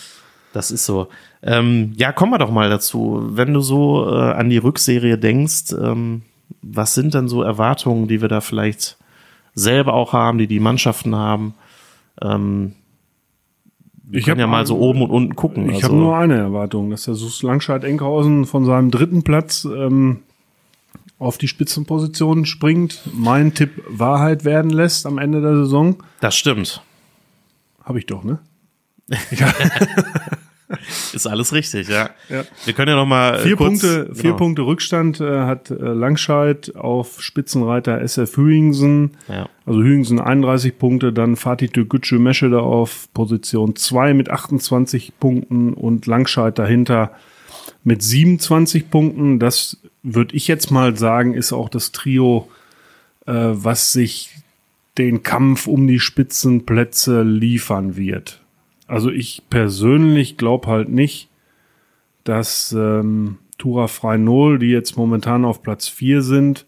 Das 0.53 0.71
ist 0.71 0.85
so. 0.85 1.07
Ähm, 1.43 1.93
ja, 1.97 2.11
kommen 2.11 2.31
wir 2.31 2.39
doch 2.39 2.51
mal 2.51 2.69
dazu. 2.69 3.21
Wenn 3.29 3.53
du 3.53 3.61
so 3.61 4.09
äh, 4.09 4.31
an 4.31 4.49
die 4.49 4.57
Rückserie 4.57 5.17
denkst, 5.17 5.73
ähm, 5.79 6.23
was 6.61 6.95
sind 6.95 7.13
denn 7.13 7.27
so 7.27 7.43
Erwartungen, 7.43 8.07
die 8.07 8.21
wir 8.21 8.27
da 8.27 8.41
vielleicht 8.41 8.97
selber 9.57 9.93
auch 9.93 10.13
haben, 10.13 10.37
die 10.37 10.47
die 10.47 10.59
Mannschaften 10.59 11.15
haben? 11.15 11.53
Ähm, 12.21 12.73
wir 14.03 14.19
Ich 14.19 14.29
hab 14.29 14.37
ja 14.37 14.47
mal 14.47 14.65
so 14.65 14.77
oben 14.77 15.01
und 15.01 15.09
unten 15.09 15.35
gucken. 15.35 15.69
Ich 15.69 15.75
also, 15.75 15.87
habe 15.87 15.97
nur 15.97 16.17
eine 16.17 16.37
Erwartung, 16.37 16.89
dass 16.89 17.03
der 17.03 17.15
SuS 17.15 17.43
Langscheid-Enkhausen 17.43 18.45
von 18.45 18.65
seinem 18.65 18.89
dritten 18.89 19.23
Platz 19.23 19.65
ähm, 19.65 20.21
auf 21.19 21.37
die 21.37 21.47
Spitzenposition 21.47 22.45
springt, 22.45 23.01
mein 23.13 23.53
Tipp 23.53 23.83
Wahrheit 23.87 24.45
werden 24.45 24.71
lässt 24.71 25.05
am 25.05 25.17
Ende 25.17 25.41
der 25.41 25.55
Saison. 25.57 25.97
das 26.21 26.37
stimmt. 26.37 26.81
Habe 27.83 27.99
ich 27.99 28.05
doch, 28.05 28.23
ne? 28.23 28.39
Ist 31.13 31.27
alles 31.27 31.53
richtig, 31.53 31.87
ja. 31.87 32.09
Ja. 32.29 32.43
Wir 32.65 32.73
können 32.73 32.89
ja 32.89 32.95
noch 32.95 33.05
mal 33.05 33.39
Vier, 33.39 33.55
kurz, 33.55 33.81
Punkte, 33.81 34.09
vier 34.13 34.23
genau. 34.23 34.35
Punkte 34.35 34.61
Rückstand 34.63 35.21
äh, 35.21 35.41
hat 35.41 35.71
äh, 35.71 35.75
Langscheid 35.75 36.75
auf 36.75 37.21
Spitzenreiter 37.21 38.01
SF 38.01 38.35
Hüingsen. 38.35 39.11
Ja. 39.29 39.47
Also 39.65 39.81
Hüingsen 39.81 40.19
31 40.19 40.77
Punkte, 40.77 41.13
dann 41.13 41.37
Fatih 41.37 41.69
Türkgücü 41.69 42.19
Meschede 42.19 42.61
auf 42.61 43.07
Position 43.13 43.75
2 43.75 44.13
mit 44.13 44.29
28 44.29 45.13
Punkten 45.19 45.73
und 45.73 46.05
Langscheid 46.05 46.57
dahinter 46.59 47.11
mit 47.85 48.01
27 48.01 48.89
Punkten. 48.89 49.39
Das 49.39 49.77
würde 50.03 50.35
ich 50.35 50.47
jetzt 50.49 50.69
mal 50.71 50.97
sagen, 50.97 51.33
ist 51.33 51.53
auch 51.53 51.69
das 51.69 51.93
Trio, 51.93 52.49
äh, 53.25 53.31
was 53.33 53.93
sich 53.93 54.35
den 54.97 55.23
Kampf 55.23 55.67
um 55.67 55.87
die 55.87 55.99
Spitzenplätze 55.99 57.21
liefern 57.23 57.95
wird. 57.95 58.41
Also 58.87 59.11
ich 59.11 59.43
persönlich 59.49 60.37
glaube 60.37 60.67
halt 60.67 60.89
nicht, 60.89 61.29
dass 62.23 62.71
ähm, 62.71 63.37
Tura 63.57 63.87
Freinol, 63.87 64.59
die 64.59 64.67
jetzt 64.67 64.97
momentan 64.97 65.45
auf 65.45 65.61
Platz 65.61 65.87
4 65.87 66.21
sind, 66.21 66.65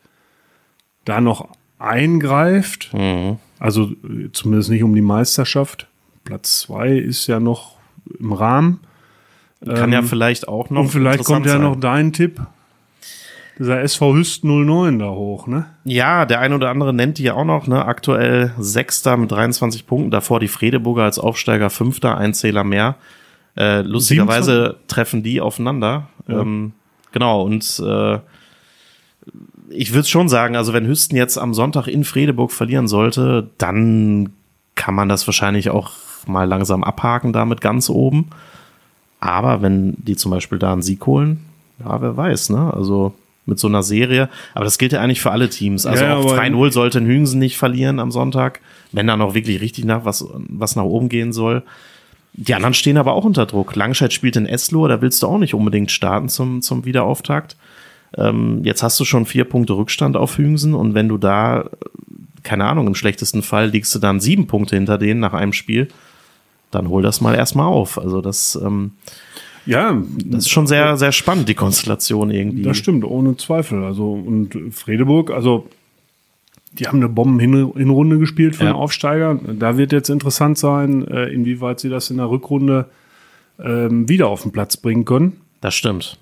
da 1.06 1.22
noch 1.22 1.50
eingreift. 1.78 2.94
Mhm. 2.94 3.38
Also 3.58 3.92
äh, 4.04 4.30
zumindest 4.32 4.70
nicht 4.70 4.84
um 4.84 4.96
die 4.96 5.02
Meisterschaft. 5.02 5.88
Platz 6.24 6.60
2 6.62 6.98
ist 6.98 7.28
ja 7.28 7.40
noch 7.40 7.78
im 8.20 8.34
Rahmen. 8.34 8.82
Kann 9.66 9.92
ja 9.92 10.02
vielleicht 10.02 10.48
auch 10.48 10.70
noch. 10.70 10.82
Und 10.82 10.90
vielleicht 10.90 11.26
kommt 11.26 11.46
ja 11.46 11.56
interessant 11.56 11.64
noch 11.64 11.74
sein. 11.74 11.82
dein 11.82 12.14
Tipp. 12.14 12.42
Dieser 13.60 13.82
SV 13.82 14.15
Hüst 14.15 14.45
09 14.45 15.00
da 15.00 15.10
hoch, 15.10 15.45
ne? 15.45 15.65
Ja, 15.84 16.26
der 16.26 16.39
ein 16.39 16.54
oder 16.54 16.69
andere 16.69 16.93
nennt 16.93 17.17
die 17.17 17.24
ja 17.24 17.34
auch 17.34 17.43
noch, 17.43 17.67
ne? 17.67 17.84
Aktuell 17.86 18.54
Sechster 18.58 19.17
mit 19.17 19.32
23 19.32 19.86
Punkten, 19.86 20.12
davor 20.12 20.39
die 20.39 20.48
Fredeburger 20.48 21.04
als 21.04 21.19
Aufsteiger 21.19 21.69
Fünfter, 21.69 22.17
ein 22.17 22.34
Zähler 22.34 22.63
mehr. 22.63 22.95
Äh, 23.58 23.82
lustigerweise 23.82 24.78
treffen 24.88 25.24
die 25.24 25.41
aufeinander. 25.41 26.08
Ähm, 26.30 26.72
genau, 27.12 27.41
und 27.41 27.82
äh, 27.86 28.19
ich 29.69 29.93
würde 29.93 30.08
schon 30.08 30.30
sagen, 30.30 30.56
also 30.56 30.72
wenn 30.72 30.88
Hüsten 30.88 31.17
jetzt 31.17 31.38
am 31.38 31.54
Sonntag 31.54 31.88
in 31.88 32.06
Fredeburg 32.06 32.52
verlieren 32.52 32.88
sollte, 32.88 33.50
dann 33.58 34.30
kann 34.76 34.95
man 34.95 35.10
das 35.10 35.28
wahrscheinlich 35.28 35.69
auch 35.69 35.91
mal 36.26 36.48
langsam 36.48 36.84
abhaken 36.84 37.34
damit 37.34 37.60
ganz 37.60 37.89
oben. 37.89 38.30
Aber 39.19 39.62
wenn 39.62 39.95
die 39.98 40.15
zum 40.15 40.32
Beispiel 40.32 40.60
da 40.60 40.72
einen 40.72 40.82
Sieg 40.82 41.06
holen, 41.06 41.43
ja, 41.84 42.02
wer 42.02 42.15
weiß, 42.15 42.52
ne? 42.52 42.74
Also 42.74 43.13
mit 43.50 43.60
so 43.60 43.68
einer 43.68 43.84
Serie. 43.84 44.30
Aber 44.54 44.64
das 44.64 44.78
gilt 44.78 44.94
ja 44.94 45.02
eigentlich 45.02 45.20
für 45.22 45.32
alle 45.32 45.50
Teams. 45.50 45.86
Also 45.86 46.04
Ja, 46.06 46.16
auch 46.16 46.26
aber- 46.26 46.36
3-0 46.42 46.72
sollte 46.72 47.02
Hüngsen 47.02 47.40
nicht 47.40 47.58
verlieren 47.58 48.00
am 48.00 48.12
Sonntag, 48.12 48.62
wenn 48.92 49.08
da 49.08 49.18
noch 49.18 49.34
wirklich 49.34 49.60
richtig 49.60 49.84
nach 49.86 50.06
was, 50.06 50.26
was 50.48 50.76
nach 50.78 50.84
oben 50.84 51.10
gehen 51.10 51.34
soll. 51.34 51.64
Die 52.34 52.54
anderen 52.54 52.74
stehen 52.76 52.98
aber 52.98 53.14
auch 53.14 53.26
unter 53.26 53.46
Druck. 53.46 53.76
Langscheid 53.76 54.14
spielt 54.14 54.36
in 54.38 54.46
Eslohe, 54.46 54.88
da 54.88 55.02
willst 55.02 55.22
du 55.24 55.28
auch 55.28 55.40
nicht 55.40 55.54
unbedingt 55.56 55.92
starten 55.92 56.30
zum, 56.30 56.62
zum 56.62 56.86
Wiederauftakt. 56.86 57.58
Ähm, 58.18 58.62
jetzt 58.64 58.82
hast 58.84 59.00
du 59.00 59.06
schon 59.06 59.26
vier 59.26 59.44
Punkte 59.46 59.74
Rückstand 59.74 60.16
auf 60.16 60.38
Hüngsen 60.38 60.74
und 60.74 60.94
wenn 60.94 61.10
du 61.10 61.18
da, 61.18 61.66
keine 62.44 62.66
Ahnung, 62.66 62.88
im 62.88 62.96
schlechtesten 62.96 63.42
Fall 63.44 63.70
liegst 63.70 63.94
du 63.94 64.00
dann 64.00 64.20
sieben 64.20 64.48
Punkte 64.48 64.76
hinter 64.76 64.98
denen 64.98 65.20
nach 65.20 65.34
einem 65.34 65.54
Spiel, 65.54 65.90
dann 66.72 66.90
hol 66.90 67.02
das 67.02 67.20
mal 67.20 67.36
erstmal 67.36 67.66
auf. 67.68 67.98
Also 68.00 68.22
das, 68.22 68.58
ähm, 68.64 68.92
Ja, 69.70 70.02
das 70.26 70.46
ist 70.46 70.50
schon 70.50 70.68
sehr, 70.68 70.98
sehr 70.98 71.12
spannend, 71.12 71.48
die 71.50 71.54
Konstellation 71.56 72.32
irgendwie. 72.32 72.64
Das 72.64 72.78
stimmt, 72.78 73.04
ohne 73.04 73.38
Zweifel. 73.38 73.84
Also, 73.84 74.14
und 74.14 74.58
Fredeburg, 74.72 75.32
also, 75.32 75.68
die 76.74 76.88
haben 76.88 76.98
eine 77.00 77.10
Bomben-Hinrunde 77.10 78.20
gespielt 78.20 78.56
für 78.56 78.64
Ja. 78.66 78.72
den 78.72 78.76
Aufsteiger. 78.76 79.40
Da 79.60 79.78
wird 79.78 79.92
jetzt 79.92 80.10
interessant 80.10 80.58
sein, 80.58 81.08
äh, 81.08 81.26
inwieweit 81.30 81.80
sie 81.80 81.90
das 81.90 82.10
in 82.10 82.18
der 82.18 82.30
Rückrunde 82.30 82.90
ähm, 83.60 84.08
wieder 84.08 84.28
auf 84.28 84.44
den 84.44 84.52
Platz 84.52 84.78
bringen 84.78 85.04
können. 85.06 85.42
Das 85.62 85.76
stimmt. 85.76 86.18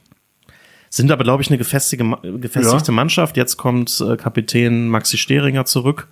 Sind 0.89 1.11
aber, 1.11 1.23
glaube 1.23 1.43
ich, 1.43 1.49
eine 1.49 1.57
gefestigte. 1.57 2.91
Mannschaft. 2.91 3.35
Jetzt 3.37 3.57
kommt 3.57 4.01
äh, 4.01 4.15
Kapitän 4.15 4.87
Maxi 4.87 5.17
Steringer 5.17 5.65
zurück. 5.65 6.07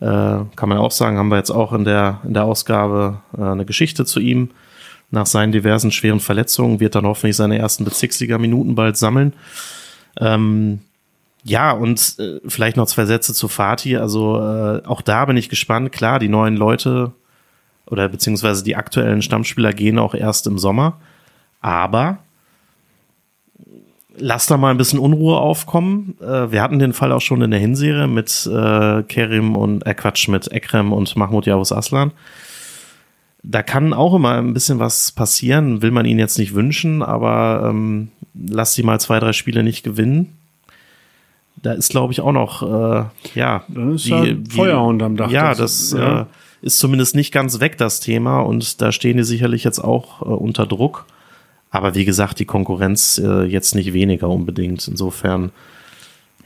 Äh, 0.00 0.04
kann 0.04 0.68
man 0.68 0.78
auch 0.78 0.90
sagen, 0.90 1.18
haben 1.18 1.28
wir 1.28 1.36
jetzt 1.36 1.50
auch 1.50 1.72
in 1.72 1.84
der, 1.84 2.20
in 2.26 2.34
der 2.34 2.44
Ausgabe 2.44 3.20
eine 3.36 3.64
Geschichte 3.66 4.04
zu 4.04 4.20
ihm. 4.20 4.50
Nach 5.10 5.26
seinen 5.26 5.52
diversen 5.52 5.92
schweren 5.92 6.20
Verletzungen 6.20 6.80
wird 6.80 6.94
dann 6.94 7.06
hoffentlich 7.06 7.36
seine 7.36 7.58
ersten 7.58 7.84
Bezirksliga-Minuten 7.84 8.74
bald 8.74 8.96
sammeln. 8.96 9.34
Ähm, 10.18 10.80
ja, 11.44 11.70
und 11.70 12.16
äh, 12.18 12.40
vielleicht 12.46 12.76
noch 12.76 12.86
zwei 12.86 13.04
Sätze 13.04 13.32
zu 13.32 13.46
Fatih. 13.46 13.98
Also 13.98 14.36
äh, 14.36 14.82
auch 14.84 15.00
da 15.00 15.24
bin 15.26 15.36
ich 15.36 15.48
gespannt. 15.48 15.92
Klar, 15.92 16.18
die 16.18 16.28
neuen 16.28 16.56
Leute 16.56 17.12
oder 17.86 18.08
beziehungsweise 18.08 18.64
die 18.64 18.74
aktuellen 18.74 19.22
Stammspieler 19.22 19.72
gehen 19.72 19.98
auch 19.98 20.14
erst 20.14 20.48
im 20.48 20.58
Sommer. 20.58 20.98
Aber 21.60 22.18
lass 24.18 24.46
da 24.46 24.56
mal 24.56 24.70
ein 24.70 24.78
bisschen 24.78 24.98
Unruhe 24.98 25.38
aufkommen. 25.38 26.16
Äh, 26.20 26.50
wir 26.50 26.62
hatten 26.62 26.78
den 26.78 26.92
Fall 26.92 27.12
auch 27.12 27.20
schon 27.20 27.42
in 27.42 27.50
der 27.50 27.60
Hinserie 27.60 28.08
mit 28.08 28.48
äh, 28.52 29.02
Kerim 29.04 29.56
und 29.56 29.86
äh, 29.86 29.94
Quatsch, 29.94 30.28
mit 30.28 30.50
Ekrem 30.50 30.92
und 30.92 31.14
Mahmoud 31.16 31.46
Yavuz 31.46 31.72
Aslan. 31.72 32.12
Da 33.48 33.62
kann 33.62 33.92
auch 33.92 34.14
immer 34.14 34.32
ein 34.38 34.52
bisschen 34.54 34.78
was 34.80 35.12
passieren, 35.12 35.80
will 35.80 35.92
man 35.92 36.04
ihnen 36.04 36.18
jetzt 36.18 36.38
nicht 36.38 36.54
wünschen, 36.54 37.02
aber 37.02 37.68
ähm, 37.70 38.08
lass 38.34 38.74
sie 38.74 38.82
mal 38.82 38.98
zwei, 39.00 39.20
drei 39.20 39.32
Spiele 39.32 39.62
nicht 39.62 39.84
gewinnen. 39.84 40.32
Da 41.62 41.72
ist, 41.72 41.90
glaube 41.90 42.12
ich, 42.12 42.20
auch 42.20 42.32
noch, 42.32 42.62
äh, 42.62 43.04
ja, 43.34 43.64
Dann 43.68 43.94
ist 43.94 44.10
da 44.10 44.24
Feuer 44.50 44.82
unterm 44.82 45.16
Dach. 45.16 45.30
Ja, 45.30 45.50
Das- 45.54 45.90
das, 45.90 45.92
ja. 45.98 46.20
Äh, 46.22 46.24
ist 46.62 46.78
zumindest 46.78 47.14
nicht 47.14 47.32
ganz 47.32 47.60
weg, 47.60 47.78
das 47.78 48.00
Thema, 48.00 48.40
und 48.40 48.80
da 48.82 48.90
stehen 48.90 49.16
die 49.18 49.22
sicherlich 49.22 49.62
jetzt 49.62 49.78
auch 49.78 50.22
äh, 50.22 50.24
unter 50.24 50.66
Druck. 50.66 51.06
Aber 51.70 51.94
wie 51.94 52.04
gesagt, 52.04 52.40
die 52.40 52.44
Konkurrenz 52.46 53.18
äh, 53.18 53.44
jetzt 53.44 53.74
nicht 53.74 53.92
weniger 53.92 54.28
unbedingt. 54.28 54.88
Insofern, 54.88 55.50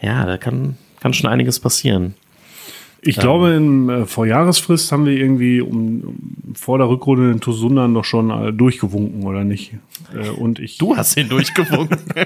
ja, 0.03 0.27
da 0.27 0.37
kann, 0.37 0.77
kann 1.01 1.15
schon 1.15 1.31
einiges 1.31 1.61
passieren. 1.61 2.15
Ich 3.03 3.17
glaube, 3.17 3.51
in 3.53 3.89
äh, 3.89 4.07
vor 4.07 4.27
Jahresfrist 4.27 4.93
haben 4.93 5.07
wir 5.07 5.13
irgendwie 5.15 5.61
um, 5.61 6.01
um, 6.03 6.55
vor 6.55 6.79
der 6.79 6.89
Rückrunde 6.89 7.29
den 7.31 7.41
Tosundan 7.41 7.95
doch 7.95 8.05
schon 8.05 8.31
äh, 8.31 8.53
durchgewunken, 8.53 9.23
oder 9.25 9.43
nicht? 9.45 9.73
Äh, 10.15 10.29
und 10.29 10.59
ich. 10.59 10.77
Du 10.79 10.97
hast 10.97 11.17
ihn 11.17 11.29
durchgewunken. 11.29 11.99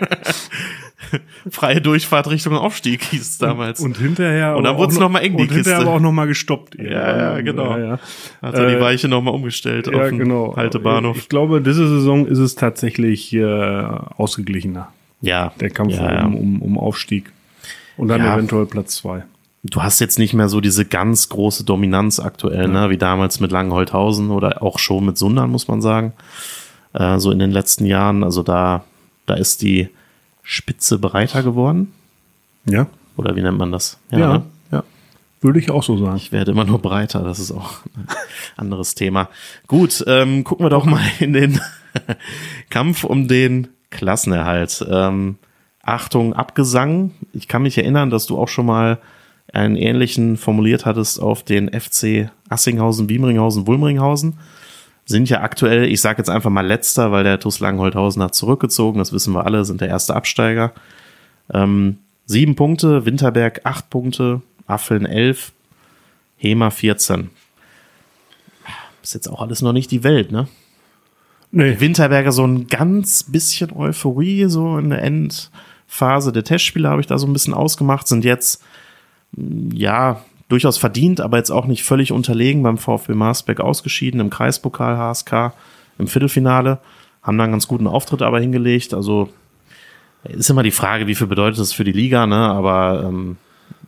Freie 1.51 1.81
Durchfahrt 1.81 2.31
Richtung 2.31 2.55
Aufstieg 2.55 3.03
hieß 3.05 3.21
es 3.21 3.39
damals. 3.39 3.81
Und 3.81 3.99
hinterher. 3.99 4.57
Und 4.57 4.65
dann 4.65 4.75
aber 4.75 4.85
wurd's 4.85 4.97
auch 4.97 5.01
noch 5.01 5.11
mal 5.11 5.21
eng, 5.21 5.37
die 5.37 5.43
Und 5.45 5.53
hinterher 5.53 5.77
Kiste. 5.79 5.89
aber 5.89 5.97
auch 5.97 6.01
noch 6.01 6.13
mal 6.13 6.27
gestoppt. 6.27 6.77
Ja, 6.77 7.35
ja, 7.35 7.41
genau. 7.41 7.77
Ja, 7.77 7.79
ja. 7.79 7.99
Hat 8.43 8.55
er 8.55 8.69
die 8.69 8.75
Äh, 8.77 8.81
Weiche 8.81 9.09
nochmal 9.09 9.35
umgestellt 9.35 9.87
ja 9.87 9.93
auf 9.93 10.09
den 10.09 10.19
genau. 10.19 10.57
Haltebahnhof. 10.57 11.17
Ich 11.17 11.29
glaube, 11.29 11.61
diese 11.61 11.87
Saison 11.89 12.27
ist 12.27 12.39
es 12.39 12.55
tatsächlich 12.55 13.33
äh, 13.35 13.45
ausgeglichener. 13.45 14.89
Ja. 15.21 15.53
Der 15.61 15.71
Kampf 15.71 15.95
ja. 15.95 16.25
Um, 16.25 16.35
um, 16.37 16.63
um 16.63 16.79
Aufstieg. 16.79 17.31
Und 17.97 18.09
dann 18.09 18.21
Ja. 18.23 18.35
eventuell 18.35 18.67
Platz 18.67 18.97
zwei. 18.97 19.25
Du 19.67 19.83
hast 19.83 19.99
jetzt 19.99 20.19
nicht 20.19 20.35
mehr 20.35 20.51
so 20.51 20.61
diese 20.61 20.85
ganz 20.85 21.31
große 21.31 21.65
Dominanz 21.65 22.21
aktuell, 22.21 22.69
ne? 22.69 22.91
wie 22.91 22.99
damals 22.99 23.41
mit 23.41 23.51
Langenholthausen 23.51 24.31
oder 24.31 24.63
auch 24.63 24.79
schon 24.79 25.07
mit 25.07 25.17
Sundern, 25.17 25.51
muss 25.51 25.69
man 25.69 25.81
sagen. 25.81 26.13
Äh, 26.93 27.19
so 27.19 27.31
in 27.31 27.39
den 27.39 27.51
letzten 27.51 27.87
Jahren. 27.87 28.25
Also 28.25 28.43
da, 28.43 28.85
da 29.25 29.35
ist 29.35 29.63
die 29.63 29.89
Spitze 30.43 30.99
breiter 30.99 31.43
geworden. 31.43 31.95
Ja? 32.67 32.89
Oder 33.17 33.37
wie 33.37 33.43
nennt 33.43 33.57
man 33.57 33.73
das? 33.73 33.99
Ja. 34.11 34.35
ne? 34.35 34.43
ja. 34.71 34.85
Würde 35.41 35.59
ich 35.59 35.71
auch 35.71 35.83
so 35.83 35.97
sagen. 35.97 36.17
Ich 36.17 36.31
werde 36.31 36.51
immer 36.51 36.65
nur 36.65 36.81
breiter, 36.81 37.23
das 37.23 37.39
ist 37.39 37.51
auch 37.51 37.81
ein 37.97 38.07
anderes 38.57 38.95
Thema. 38.95 39.31
Gut, 39.67 40.05
ähm, 40.07 40.45
gucken 40.45 40.67
wir 40.67 40.71
doch 40.71 40.85
mal 40.85 41.03
in 41.21 41.33
den 41.33 41.59
Kampf 42.71 43.05
um 43.05 43.29
den 43.29 43.69
Klassenerhalt. 43.89 44.85
Ähm, 44.91 45.37
Achtung, 45.83 46.35
Abgesang. 46.35 47.13
Ich 47.33 47.49
kann 47.49 47.63
mich 47.63 47.79
erinnern, 47.79 48.11
dass 48.11 48.27
du 48.27 48.39
auch 48.39 48.49
schon 48.49 48.67
mal 48.67 48.99
einen 49.55 49.77
ähnlichen 49.77 50.37
formuliert 50.37 50.85
hattest 50.85 51.21
auf 51.21 51.43
den 51.43 51.69
FC 51.73 52.31
Assinghausen, 52.49 53.07
Biemringhausen, 53.07 53.67
Wulmringhausen. 53.67 54.35
Sind 55.07 55.29
ja 55.29 55.43
aktuell, 55.43 55.85
ich 55.85 56.01
sage 56.01 56.19
jetzt 56.19 56.31
einfach 56.31 56.51
mal 56.51 56.67
letzter, 56.67 57.13
weil 57.13 57.25
der 57.25 57.39
TuS 57.39 57.61
Langenholthausen 57.61 58.23
hat 58.23 58.35
zurückgezogen, 58.35 58.99
das 58.99 59.13
wissen 59.13 59.35
wir 59.35 59.45
alle, 59.45 59.65
sind 59.65 59.81
der 59.81 59.89
erste 59.89 60.15
Absteiger. 60.15 60.73
Ähm, 61.53 61.99
sieben 62.27 62.57
Punkte, 62.57 63.05
Winterberg 63.05 63.61
acht 63.65 63.91
Punkte, 63.91 64.41
Affeln 64.67 65.05
elf, 65.05 65.53
Hema 66.37 66.71
14. 66.71 67.31
Ist 69.03 69.15
jetzt 69.15 69.29
auch 69.29 69.43
alles 69.43 69.61
noch 69.61 69.75
nicht 69.75 69.91
die 69.91 70.03
Welt, 70.03 70.33
ne? 70.33 70.49
Nee. 71.51 71.79
Winterberger 71.79 72.33
so 72.33 72.45
ein 72.45 72.67
ganz 72.67 73.23
bisschen 73.23 73.71
Euphorie, 73.73 74.47
so 74.47 74.79
in 74.79 74.91
der 74.91 75.03
Endphase 75.03 76.33
der 76.33 76.43
Testspiele 76.43 76.89
habe 76.89 77.01
ich 77.01 77.07
da 77.07 77.19
so 77.19 77.27
ein 77.27 77.33
bisschen 77.33 77.55
ausgemacht, 77.55 78.09
sind 78.09 78.25
jetzt, 78.25 78.63
ja, 79.37 80.21
durchaus 80.49 80.79
verdient, 80.79 81.21
aber 81.21 81.39
jetzt 81.39 81.51
auch 81.51 81.67
nicht 81.67 81.85
völlig 81.85 82.13
unterlegen 82.13 82.63
beim 82.63 82.79
VfB 82.79 83.15
Marsberg 83.15 83.61
ausgeschieden, 83.61 84.21
im 84.21 84.31
Kreispokal 84.31 84.97
HSK 84.97 85.53
im 85.99 86.07
Viertelfinale, 86.07 86.79
haben 87.23 87.39
da 87.39 87.45
einen 87.45 87.53
ganz 87.53 87.69
guten 87.69 87.87
Auftritt 87.87 88.23
aber 88.23 88.41
hingelegt, 88.41 88.95
also 88.95 89.31
ist 90.25 90.51
immer 90.51 90.63
die 90.63 90.71
Frage, 90.71 91.07
wie 91.07 91.15
viel 91.15 91.27
bedeutet 91.27 91.61
das 91.61 91.73
für 91.73 91.85
die 91.85 91.93
Liga, 91.93 92.27
ne, 92.27 92.37
aber 92.37 93.05
ähm, 93.07 93.37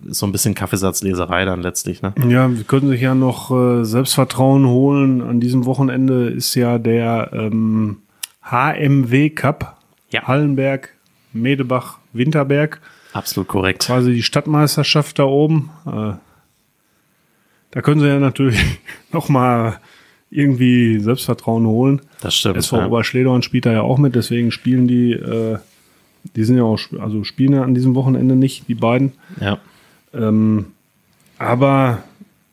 ist 0.05 0.19
so 0.19 0.27
ein 0.27 0.33
bisschen 0.33 0.55
Kaffeesatzleserei 0.55 1.45
dann 1.45 1.63
letztlich, 1.63 2.03
ne? 2.03 2.15
Ja, 2.29 2.55
wir 2.55 2.65
können 2.65 2.89
sich 2.89 3.01
ja 3.01 3.15
noch 3.15 3.51
äh, 3.51 3.85
Selbstvertrauen 3.85 4.67
holen. 4.67 5.21
An 5.23 5.41
diesem 5.41 5.65
Wochenende 5.65 6.29
ist 6.29 6.55
ja 6.55 6.79
der 6.79 7.31
ähm, 7.33 7.99
HMW 8.43 9.31
Cup. 9.31 9.77
Ja. 10.11 10.23
Hallenberg, 10.23 10.91
Medebach, 11.33 11.99
Winterberg. 12.13 12.81
Absolut 13.17 13.49
korrekt. 13.49 13.87
Quasi 13.87 14.13
die 14.13 14.23
Stadtmeisterschaft 14.23 15.19
da 15.19 15.25
oben. 15.25 15.71
Äh, 15.87 16.13
da 17.71 17.83
können 17.83 18.01
sie 18.01 18.09
ja 18.09 18.19
natürlich 18.19 18.61
noch 19.13 19.29
mal 19.29 19.81
irgendwie 20.31 20.99
Selbstvertrauen 20.99 21.67
holen. 21.67 22.03
Das 22.21 22.35
stimmt. 22.35 22.59
SV 22.59 22.77
ja. 22.79 22.87
Oberschledorn 22.87 23.43
spielt 23.43 23.65
da 23.65 23.73
ja 23.73 23.83
auch 23.83 23.97
mit, 23.97 24.15
deswegen 24.15 24.51
spielen 24.51 24.87
die, 24.87 25.13
äh, 25.13 25.59
die 26.35 26.45
sind 26.45 26.59
ja 26.59 26.65
auch, 26.65 26.79
also 26.99 27.25
spielen 27.25 27.55
ja 27.55 27.63
an 27.63 27.75
diesem 27.75 27.95
Wochenende 27.95 28.37
nicht, 28.37 28.69
die 28.69 28.75
beiden. 28.75 29.13
ja. 29.41 29.59
Ähm, 30.13 30.67
aber 31.39 32.03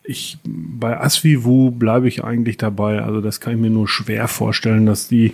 ich, 0.02 0.36
bei 0.44 1.00
Asvivu 1.00 1.70
bleibe 1.70 2.06
ich 2.08 2.22
eigentlich 2.22 2.58
dabei. 2.58 3.02
Also 3.02 3.22
das 3.22 3.40
kann 3.40 3.54
ich 3.54 3.60
mir 3.60 3.70
nur 3.70 3.88
schwer 3.88 4.28
vorstellen, 4.28 4.84
dass 4.84 5.08
die 5.08 5.32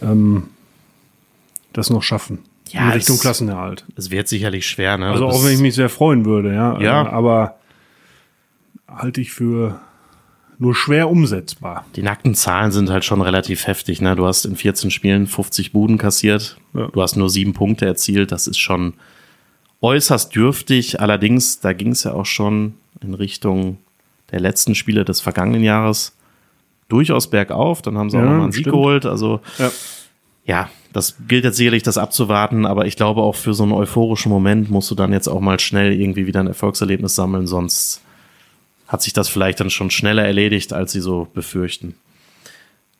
ähm, 0.00 0.44
das 1.74 1.90
noch 1.90 2.02
schaffen. 2.02 2.38
Ja, 2.76 2.86
in 2.86 2.92
Richtung 2.92 3.16
es- 3.16 3.22
Klassenerhalt. 3.22 3.84
Es 3.96 4.10
wird 4.10 4.28
sicherlich 4.28 4.66
schwer, 4.66 4.96
ne? 4.98 5.10
Also 5.10 5.26
auch 5.26 5.44
wenn 5.44 5.52
ich 5.52 5.60
mich 5.60 5.74
sehr 5.74 5.88
freuen 5.88 6.24
würde, 6.24 6.54
ja. 6.54 6.80
Ja. 6.80 7.02
Äh, 7.04 7.08
Aber 7.08 7.56
halte 8.88 9.20
ich 9.20 9.32
für 9.32 9.80
nur 10.58 10.74
schwer 10.74 11.10
umsetzbar. 11.10 11.84
Die 11.96 12.02
nackten 12.02 12.34
Zahlen 12.34 12.70
sind 12.72 12.88
halt 12.88 13.04
schon 13.04 13.20
relativ 13.20 13.66
heftig. 13.66 14.00
Ne? 14.00 14.16
Du 14.16 14.26
hast 14.26 14.46
in 14.46 14.56
14 14.56 14.90
Spielen 14.90 15.26
50 15.26 15.72
Buden 15.72 15.98
kassiert. 15.98 16.56
Ja. 16.72 16.86
Du 16.88 17.02
hast 17.02 17.16
nur 17.16 17.28
sieben 17.28 17.52
Punkte 17.52 17.84
erzielt. 17.84 18.32
Das 18.32 18.46
ist 18.46 18.58
schon 18.58 18.94
äußerst 19.82 20.34
dürftig. 20.34 20.98
Allerdings, 21.00 21.60
da 21.60 21.72
ging 21.74 21.92
es 21.92 22.04
ja 22.04 22.12
auch 22.14 22.24
schon 22.24 22.74
in 23.02 23.12
Richtung 23.12 23.78
der 24.30 24.40
letzten 24.40 24.74
Spiele 24.74 25.04
des 25.04 25.20
vergangenen 25.20 25.62
Jahres 25.62 26.16
durchaus 26.88 27.28
bergauf. 27.28 27.82
Dann 27.82 27.98
haben 27.98 28.08
sie 28.08 28.16
auch 28.16 28.20
Ja, 28.22 28.26
nochmal 28.28 28.42
einen 28.44 28.52
Sieg 28.52 28.62
stimmt. 28.62 28.74
geholt. 28.76 29.04
Also 29.04 29.40
Ja. 29.58 29.70
Ja, 30.46 30.70
das 30.92 31.16
gilt 31.28 31.44
jetzt 31.44 31.56
sicherlich, 31.56 31.82
das 31.82 31.98
abzuwarten. 31.98 32.64
Aber 32.64 32.86
ich 32.86 32.96
glaube, 32.96 33.22
auch 33.22 33.34
für 33.34 33.52
so 33.52 33.64
einen 33.64 33.72
euphorischen 33.72 34.30
Moment 34.30 34.70
musst 34.70 34.90
du 34.90 34.94
dann 34.94 35.12
jetzt 35.12 35.28
auch 35.28 35.40
mal 35.40 35.60
schnell 35.60 35.92
irgendwie 35.92 36.26
wieder 36.26 36.40
ein 36.40 36.46
Erfolgserlebnis 36.46 37.14
sammeln. 37.14 37.46
Sonst 37.46 38.00
hat 38.86 39.02
sich 39.02 39.12
das 39.12 39.28
vielleicht 39.28 39.60
dann 39.60 39.70
schon 39.70 39.90
schneller 39.90 40.24
erledigt, 40.24 40.72
als 40.72 40.92
sie 40.92 41.00
so 41.00 41.28
befürchten. 41.34 41.96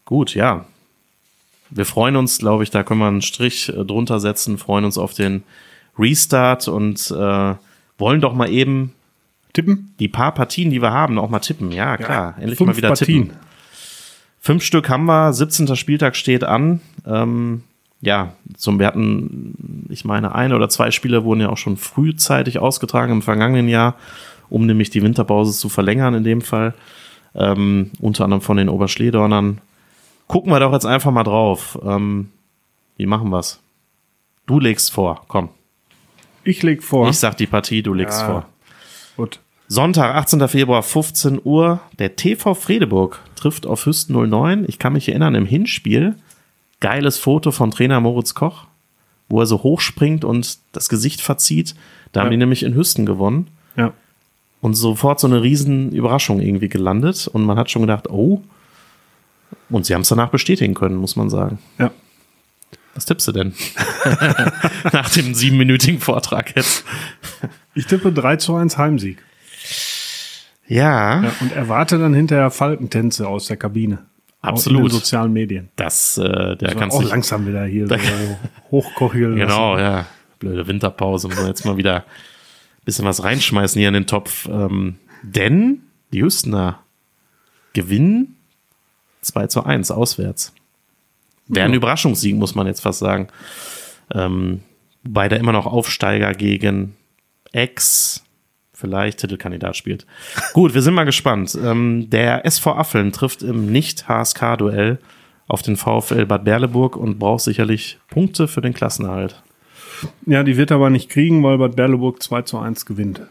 Gut, 0.04 0.34
ja. 0.34 0.66
Wir 1.70 1.84
freuen 1.84 2.16
uns, 2.16 2.38
glaube 2.38 2.64
ich, 2.64 2.70
da 2.70 2.82
können 2.82 3.00
wir 3.00 3.08
einen 3.08 3.22
Strich 3.22 3.68
äh, 3.68 3.84
drunter 3.84 4.20
setzen, 4.20 4.58
freuen 4.58 4.84
uns 4.84 4.98
auf 4.98 5.14
den 5.14 5.42
Restart 5.98 6.68
und 6.68 7.10
äh, 7.10 7.54
wollen 7.98 8.20
doch 8.20 8.34
mal 8.34 8.50
eben 8.50 8.92
Tippen? 9.52 9.94
die 9.98 10.08
paar 10.08 10.32
Partien, 10.32 10.70
die 10.70 10.82
wir 10.82 10.92
haben, 10.92 11.18
auch 11.18 11.30
mal 11.30 11.40
tippen. 11.40 11.72
Ja, 11.72 11.96
klar, 11.96 12.34
endlich 12.38 12.58
Fünf 12.58 12.68
mal 12.68 12.76
wieder 12.76 12.88
Partien. 12.88 13.28
tippen. 13.28 13.45
Fünf 14.46 14.62
Stück 14.62 14.88
haben 14.88 15.06
wir, 15.06 15.32
17. 15.32 15.74
Spieltag 15.74 16.14
steht 16.14 16.44
an. 16.44 16.80
Ähm, 17.04 17.64
ja, 18.00 18.34
zum, 18.56 18.78
wir 18.78 18.86
hatten, 18.86 19.86
ich 19.90 20.04
meine, 20.04 20.36
ein 20.36 20.52
oder 20.52 20.68
zwei 20.68 20.92
Spiele 20.92 21.24
wurden 21.24 21.40
ja 21.40 21.48
auch 21.48 21.56
schon 21.56 21.76
frühzeitig 21.76 22.60
ausgetragen 22.60 23.10
im 23.10 23.22
vergangenen 23.22 23.66
Jahr, 23.66 23.96
um 24.48 24.64
nämlich 24.64 24.90
die 24.90 25.02
Winterpause 25.02 25.52
zu 25.58 25.68
verlängern 25.68 26.14
in 26.14 26.22
dem 26.22 26.42
Fall. 26.42 26.74
Ähm, 27.34 27.90
unter 27.98 28.22
anderem 28.22 28.40
von 28.40 28.56
den 28.56 28.68
Oberschledornern. 28.68 29.60
Gucken 30.28 30.52
wir 30.52 30.60
doch 30.60 30.72
jetzt 30.72 30.86
einfach 30.86 31.10
mal 31.10 31.24
drauf. 31.24 31.76
Ähm, 31.84 32.30
wie 32.98 33.06
machen 33.06 33.30
wir's? 33.30 33.58
Du 34.46 34.60
legst 34.60 34.92
vor, 34.92 35.24
komm. 35.26 35.48
Ich 36.44 36.62
leg 36.62 36.84
vor. 36.84 37.08
Ich 37.08 37.18
sag 37.18 37.36
die 37.36 37.48
Partie, 37.48 37.82
du 37.82 37.92
legst 37.94 38.20
Ja. 38.20 38.26
vor. 38.28 38.46
Gut. 39.16 39.40
Sonntag, 39.68 40.14
18. 40.14 40.46
Februar, 40.48 40.82
15 40.82 41.40
Uhr. 41.42 41.80
Der 41.98 42.16
TV 42.16 42.54
Fredeburg 42.54 43.20
trifft 43.34 43.66
auf 43.66 43.84
Hüsten 43.86 44.14
09. 44.28 44.64
Ich 44.68 44.78
kann 44.78 44.92
mich 44.92 45.08
erinnern, 45.08 45.34
im 45.34 45.46
Hinspiel, 45.46 46.14
geiles 46.80 47.18
Foto 47.18 47.50
von 47.50 47.70
Trainer 47.70 48.00
Moritz 48.00 48.34
Koch, 48.34 48.66
wo 49.28 49.40
er 49.40 49.46
so 49.46 49.62
hochspringt 49.62 50.24
und 50.24 50.58
das 50.72 50.88
Gesicht 50.88 51.20
verzieht. 51.20 51.74
Da 52.12 52.20
haben 52.20 52.26
Ja. 52.28 52.30
die 52.32 52.36
nämlich 52.36 52.62
in 52.62 52.74
Hüsten 52.74 53.06
gewonnen 53.06 53.48
Ja. 53.76 53.92
und 54.60 54.74
sofort 54.74 55.18
so 55.18 55.26
eine 55.26 55.42
riesen 55.42 55.90
Überraschung 55.92 56.40
irgendwie 56.40 56.68
gelandet. 56.68 57.26
Und 57.26 57.44
man 57.44 57.58
hat 57.58 57.70
schon 57.70 57.82
gedacht, 57.82 58.08
oh. 58.08 58.42
Und 59.68 59.84
sie 59.86 59.94
haben 59.94 60.02
es 60.02 60.08
danach 60.08 60.30
bestätigen 60.30 60.74
können, 60.74 60.96
muss 60.96 61.16
man 61.16 61.28
sagen. 61.28 61.58
Ja. 61.78 61.90
Was 62.94 63.04
tippst 63.04 63.26
du 63.28 63.32
denn? 63.32 63.52
Nach 64.92 65.10
dem 65.10 65.34
siebenminütigen 65.34 66.00
Vortrag 66.00 66.54
jetzt. 66.56 66.84
Ich 67.74 67.86
tippe 67.86 68.12
3 68.12 68.36
zu 68.36 68.54
1 68.54 68.78
Heimsieg. 68.78 69.18
Ja, 70.68 71.22
Ja, 71.22 71.32
und 71.40 71.52
erwarte 71.52 71.98
dann 71.98 72.14
hinterher 72.14 72.50
Falkentänze 72.50 73.28
aus 73.28 73.46
der 73.46 73.56
Kabine. 73.56 73.98
Absolut. 74.42 74.78
In 74.80 74.86
den 74.86 74.92
sozialen 74.92 75.32
Medien. 75.32 75.68
das, 75.76 76.18
äh, 76.18 76.22
der 76.56 76.56
Das 76.56 76.76
auch 76.90 77.00
sich 77.00 77.10
langsam 77.10 77.46
wieder 77.46 77.64
hier 77.64 77.88
so 77.88 77.96
hochkochieren 78.70 79.32
lassen. 79.36 79.48
Genau, 79.48 79.78
ja. 79.78 80.06
Blöde 80.38 80.66
Winterpause. 80.68 81.30
Wir 81.30 81.46
jetzt 81.48 81.64
mal 81.64 81.76
wieder 81.76 81.96
ein 82.00 82.84
bisschen 82.84 83.04
was 83.04 83.24
reinschmeißen 83.24 83.78
hier 83.78 83.88
in 83.88 83.94
den 83.94 84.06
Topf. 84.06 84.46
Ähm, 84.48 84.96
denn 85.22 85.82
die 86.12 86.22
Hüstener 86.22 86.78
gewinnen 87.72 88.36
2 89.22 89.46
zu 89.48 89.64
1 89.64 89.90
auswärts. 89.90 90.52
Wäre 91.48 91.64
ein 91.66 91.72
Ja. 91.72 91.76
Überraschungssieg, 91.76 92.36
muss 92.36 92.54
man 92.54 92.66
jetzt 92.66 92.80
fast 92.80 93.00
sagen. 93.00 93.28
Ähm, 94.14 94.60
wobei 95.02 95.28
immer 95.36 95.52
noch 95.52 95.66
Aufsteiger 95.66 96.32
gegen 96.34 96.94
Ex, 97.52 98.22
vielleicht 98.76 99.18
Titelkandidat 99.18 99.76
spielt. 99.76 100.06
Gut, 100.52 100.74
wir 100.74 100.82
sind 100.82 100.94
mal 100.94 101.04
gespannt. 101.04 101.58
Ähm, 101.60 102.10
der 102.10 102.44
SV 102.44 102.76
Affeln 102.76 103.10
trifft 103.10 103.42
im 103.42 103.72
Nicht-HSK-Duell 103.72 104.98
auf 105.48 105.62
den 105.62 105.76
VfL 105.76 106.26
Bad 106.26 106.44
Berleburg 106.44 106.96
und 106.96 107.18
braucht 107.18 107.42
sicherlich 107.42 107.98
Punkte 108.10 108.46
für 108.48 108.60
den 108.60 108.74
Klassenerhalt. 108.74 109.42
Ja, 110.26 110.42
die 110.42 110.58
wird 110.58 110.70
er 110.70 110.76
aber 110.76 110.90
nicht 110.90 111.08
kriegen, 111.08 111.42
weil 111.42 111.56
Bad 111.56 111.74
Berleburg 111.74 112.22
2 112.22 112.42
zu 112.42 112.58
1 112.58 112.84
gewinnt. 112.84 113.22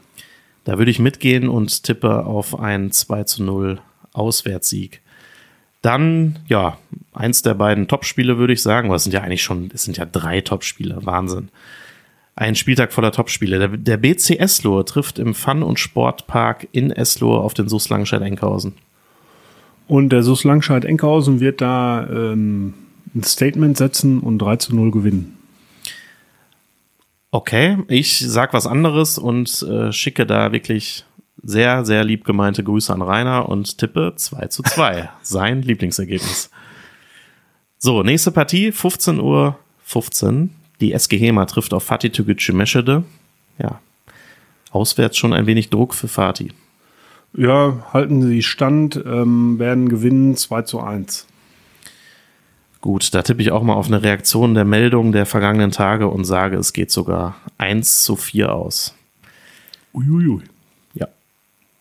Da 0.63 0.79
würde 0.79 0.89
ich 0.89 0.99
mitgehen 0.99 1.47
und 1.47 1.83
tippe 1.83 2.25
auf 2.25 2.59
einen 2.59 2.91
2 2.91 3.23
zu 3.25 3.43
0 3.43 3.79
Auswärtssieg. 4.13 5.01
Dann, 5.83 6.39
ja, 6.47 6.79
eins 7.13 7.43
der 7.43 7.53
beiden 7.53 7.87
Topspiele 7.87 8.39
würde 8.39 8.53
ich 8.53 8.63
sagen, 8.63 8.91
es 8.91 9.03
sind 9.03 9.13
ja 9.13 9.21
eigentlich 9.21 9.43
schon, 9.43 9.69
es 9.71 9.83
sind 9.83 9.97
ja 9.97 10.05
drei 10.05 10.41
Topspiele, 10.41 11.05
Wahnsinn. 11.05 11.49
Ein 12.35 12.55
Spieltag 12.55 12.91
voller 12.91 13.11
Topspiele. 13.11 13.59
Der, 13.59 13.69
der 13.69 13.97
BC 13.97 14.39
Eslohe 14.39 14.83
trifft 14.83 15.19
im 15.19 15.33
Fun- 15.33 15.63
und 15.63 15.79
Sportpark 15.79 16.67
in 16.73 16.91
Eslohe 16.91 17.39
auf 17.39 17.53
den 17.53 17.69
SUS 17.69 17.87
Langenscheid-Enkhausen. 17.89 18.73
Und 19.87 20.09
der 20.09 20.23
SUS 20.23 20.43
Langscheid-Enkhausen 20.43 21.39
wird 21.39 21.61
da 21.61 22.07
ähm, 22.09 22.73
ein 23.13 23.23
Statement 23.23 23.77
setzen 23.77 24.19
und 24.19 24.39
3 24.39 24.57
zu 24.57 24.75
0 24.75 24.91
gewinnen. 24.91 25.37
Okay, 27.31 27.77
ich 27.87 28.19
sag 28.19 28.53
was 28.53 28.65
anderes 28.65 29.17
und 29.17 29.61
äh, 29.63 29.91
schicke 29.91 30.25
da 30.25 30.51
wirklich 30.51 31.05
sehr, 31.41 31.85
sehr 31.85 32.03
lieb 32.03 32.23
gemeinte 32.25 32.63
Grüße 32.63 32.93
an 32.93 33.01
Rainer 33.01 33.47
und 33.47 33.77
tippe 33.77 34.13
2 34.15 34.47
zu 34.47 34.63
2. 34.63 35.09
Sein 35.21 35.61
Lieblingsergebnis. 35.61 36.49
So, 37.77 38.03
nächste 38.03 38.31
Partie, 38.31 38.71
15 38.71 39.19
Uhr 39.19 39.59
15. 39.83 40.49
Die 40.81 40.93
SG 40.93 41.17
Hema 41.17 41.45
trifft 41.45 41.73
auf 41.73 41.83
Fatih 41.83 42.11
Tügücü 42.11 42.53
Meschede. 42.53 43.03
Ja, 43.57 43.79
auswärts 44.71 45.17
schon 45.17 45.33
ein 45.33 45.47
wenig 45.47 45.69
Druck 45.69 45.93
für 45.93 46.07
Fatih. 46.07 46.51
Ja, 47.33 47.85
halten 47.91 48.21
sie 48.21 48.41
Stand, 48.41 49.01
ähm, 49.05 49.59
werden 49.59 49.89
gewinnen 49.89 50.35
2 50.37 50.61
zu 50.63 50.81
1. 50.81 51.27
Gut, 52.81 53.13
da 53.13 53.23
tippe 53.23 53.41
ich 53.41 53.51
auch 53.51 53.63
mal 53.63 53.73
auf 53.73 53.87
eine 53.87 54.03
Reaktion 54.03 54.53
der 54.53 54.63
Meldung 54.63 55.11
der 55.11 55.25
vergangenen 55.25 55.71
Tage 55.71 56.07
und 56.07 56.23
sage, 56.23 56.55
es 56.57 56.71
geht 56.71 56.91
sogar 56.91 57.35
1 57.57 58.03
zu 58.03 58.15
4 58.15 58.53
aus. 58.53 58.95
Uiuiui. 59.93 60.43
Ja. 60.93 61.07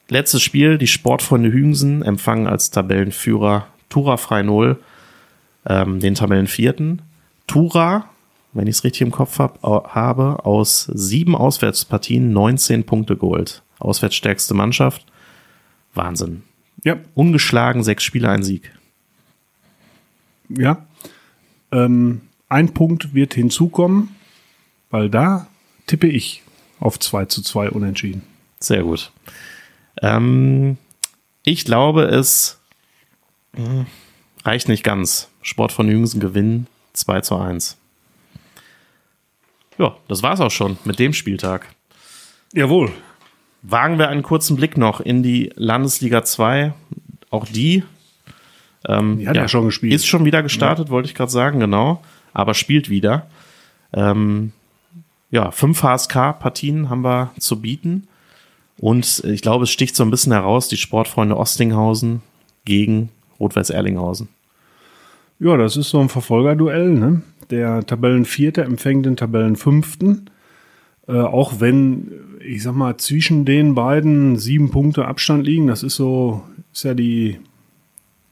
Letztes 0.09 0.43
Spiel, 0.43 0.79
die 0.79 0.87
Sportfreunde 0.87 1.53
Hügensen 1.53 2.03
empfangen 2.03 2.47
als 2.47 2.71
Tabellenführer 2.71 3.67
Tura 3.91 4.17
Frei 4.17 4.43
Null 4.43 4.79
ähm, 5.67 6.01
den 6.01 6.15
Tabellenvierten. 6.15 7.03
Tura, 7.47 8.09
wenn 8.55 8.67
ich 8.67 8.77
es 8.77 8.85
richtig 8.85 9.03
im 9.03 9.11
Kopf 9.11 9.39
hab, 9.39 9.63
habe, 9.63 10.45
aus 10.45 10.91
sieben 10.95 11.37
Auswärtspartien 11.37 12.33
19 12.33 12.85
Punkte 12.85 13.17
geholt. 13.17 13.63
Auswärtsstärkste 13.79 14.55
Mannschaft. 14.55 15.05
Wahnsinn. 15.93 16.43
Ja, 16.85 16.97
Ungeschlagen, 17.15 17.83
sechs 17.83 18.05
Spiele, 18.05 18.29
ein 18.31 18.43
Sieg. 18.43 18.73
ja. 20.49 20.87
Ähm, 21.73 22.23
ein 22.49 22.73
Punkt 22.73 23.15
wird 23.15 23.35
hinzukommen, 23.35 24.15
weil 24.91 25.11
da 25.11 25.49
tippe 25.87 26.07
ich 26.07 26.43
auf 26.79 27.01
2 27.01 27.25
zu 27.25 27.43
2 27.43 27.71
unentschieden. 27.71 28.23
Sehr 28.61 28.85
gut. 28.85 29.11
Ähm, 30.01 30.77
ich 31.43 31.65
glaube, 31.65 32.05
es 32.05 32.61
hm, 33.55 33.87
reicht 34.45 34.69
nicht 34.69 34.85
ganz. 34.85 35.29
Sport 35.43 35.73
von 35.73 35.89
Jüngsen 35.89 36.21
gewinnen 36.21 36.69
2 36.93 37.21
zu 37.23 37.37
1. 37.37 37.77
Ja, 39.79 39.97
das 40.09 40.23
war's 40.23 40.41
auch 40.41 40.51
schon 40.51 40.79
mit 40.85 40.99
dem 40.99 41.13
Spieltag. 41.13 41.67
Jawohl. 42.53 42.91
Wagen 43.63 43.99
wir 43.99 44.09
einen 44.09 44.23
kurzen 44.23 44.57
Blick 44.57 44.77
noch 44.77 45.01
in 45.01 45.23
die 45.23 45.51
Landesliga 45.57 46.25
2. 46.25 46.75
Auch 47.31 47.47
die 47.47 47.83
ähm, 48.87 49.19
Die 49.19 49.29
hat 49.29 49.37
ja 49.37 49.49
schon 49.49 49.67
gespielt. 49.67 49.93
Ist 49.93 50.07
schon 50.07 50.25
wieder 50.25 50.43
gestartet, 50.43 50.91
wollte 50.91 51.09
ich 51.09 51.15
gerade 51.15 51.31
sagen, 51.31 51.61
genau. 51.61 52.03
Aber 52.33 52.55
spielt 52.55 52.91
wieder. 52.91 53.27
Ähm, 53.93 54.53
ja, 55.31 55.51
fünf 55.51 55.83
HSK-Partien 55.83 56.91
haben 56.91 57.03
wir 57.03 57.31
zu 57.39 57.61
bieten. 57.61 58.09
Und 58.79 59.23
ich 59.25 59.43
glaube, 59.43 59.65
es 59.65 59.71
sticht 59.71 59.97
so 59.97 60.03
ein 60.05 60.11
bisschen 60.11 60.33
heraus, 60.33 60.69
die 60.69 60.77
Sportfreunde 60.77 61.37
Ostinghausen 61.37 62.23
gegen 62.65 63.11
Rot-Weiß 63.39 63.71
Erlinghausen. 63.71 64.29
Ja, 65.39 65.57
das 65.57 65.77
ist 65.77 65.91
so 65.91 66.01
ein 66.01 66.09
Verfolgerduell. 66.09 66.91
Ne? 66.91 67.23
Der 67.51 67.85
Tabellenvierte 67.87 68.63
empfängt 68.63 69.07
den 69.07 69.17
Tabellenfünften. 69.17 70.31
Äh, 71.07 71.13
auch 71.19 71.61
wenn, 71.61 72.11
ich 72.41 72.63
sag 72.63 72.75
mal, 72.75 72.97
zwischen 72.97 73.45
den 73.45 73.75
beiden 73.75 74.37
sieben 74.37 74.71
Punkte 74.71 75.07
Abstand 75.07 75.45
liegen, 75.45 75.67
das 75.67 75.83
ist 75.83 75.97
so, 75.97 76.43
ist 76.73 76.85
ja 76.85 76.95
die, 76.95 77.39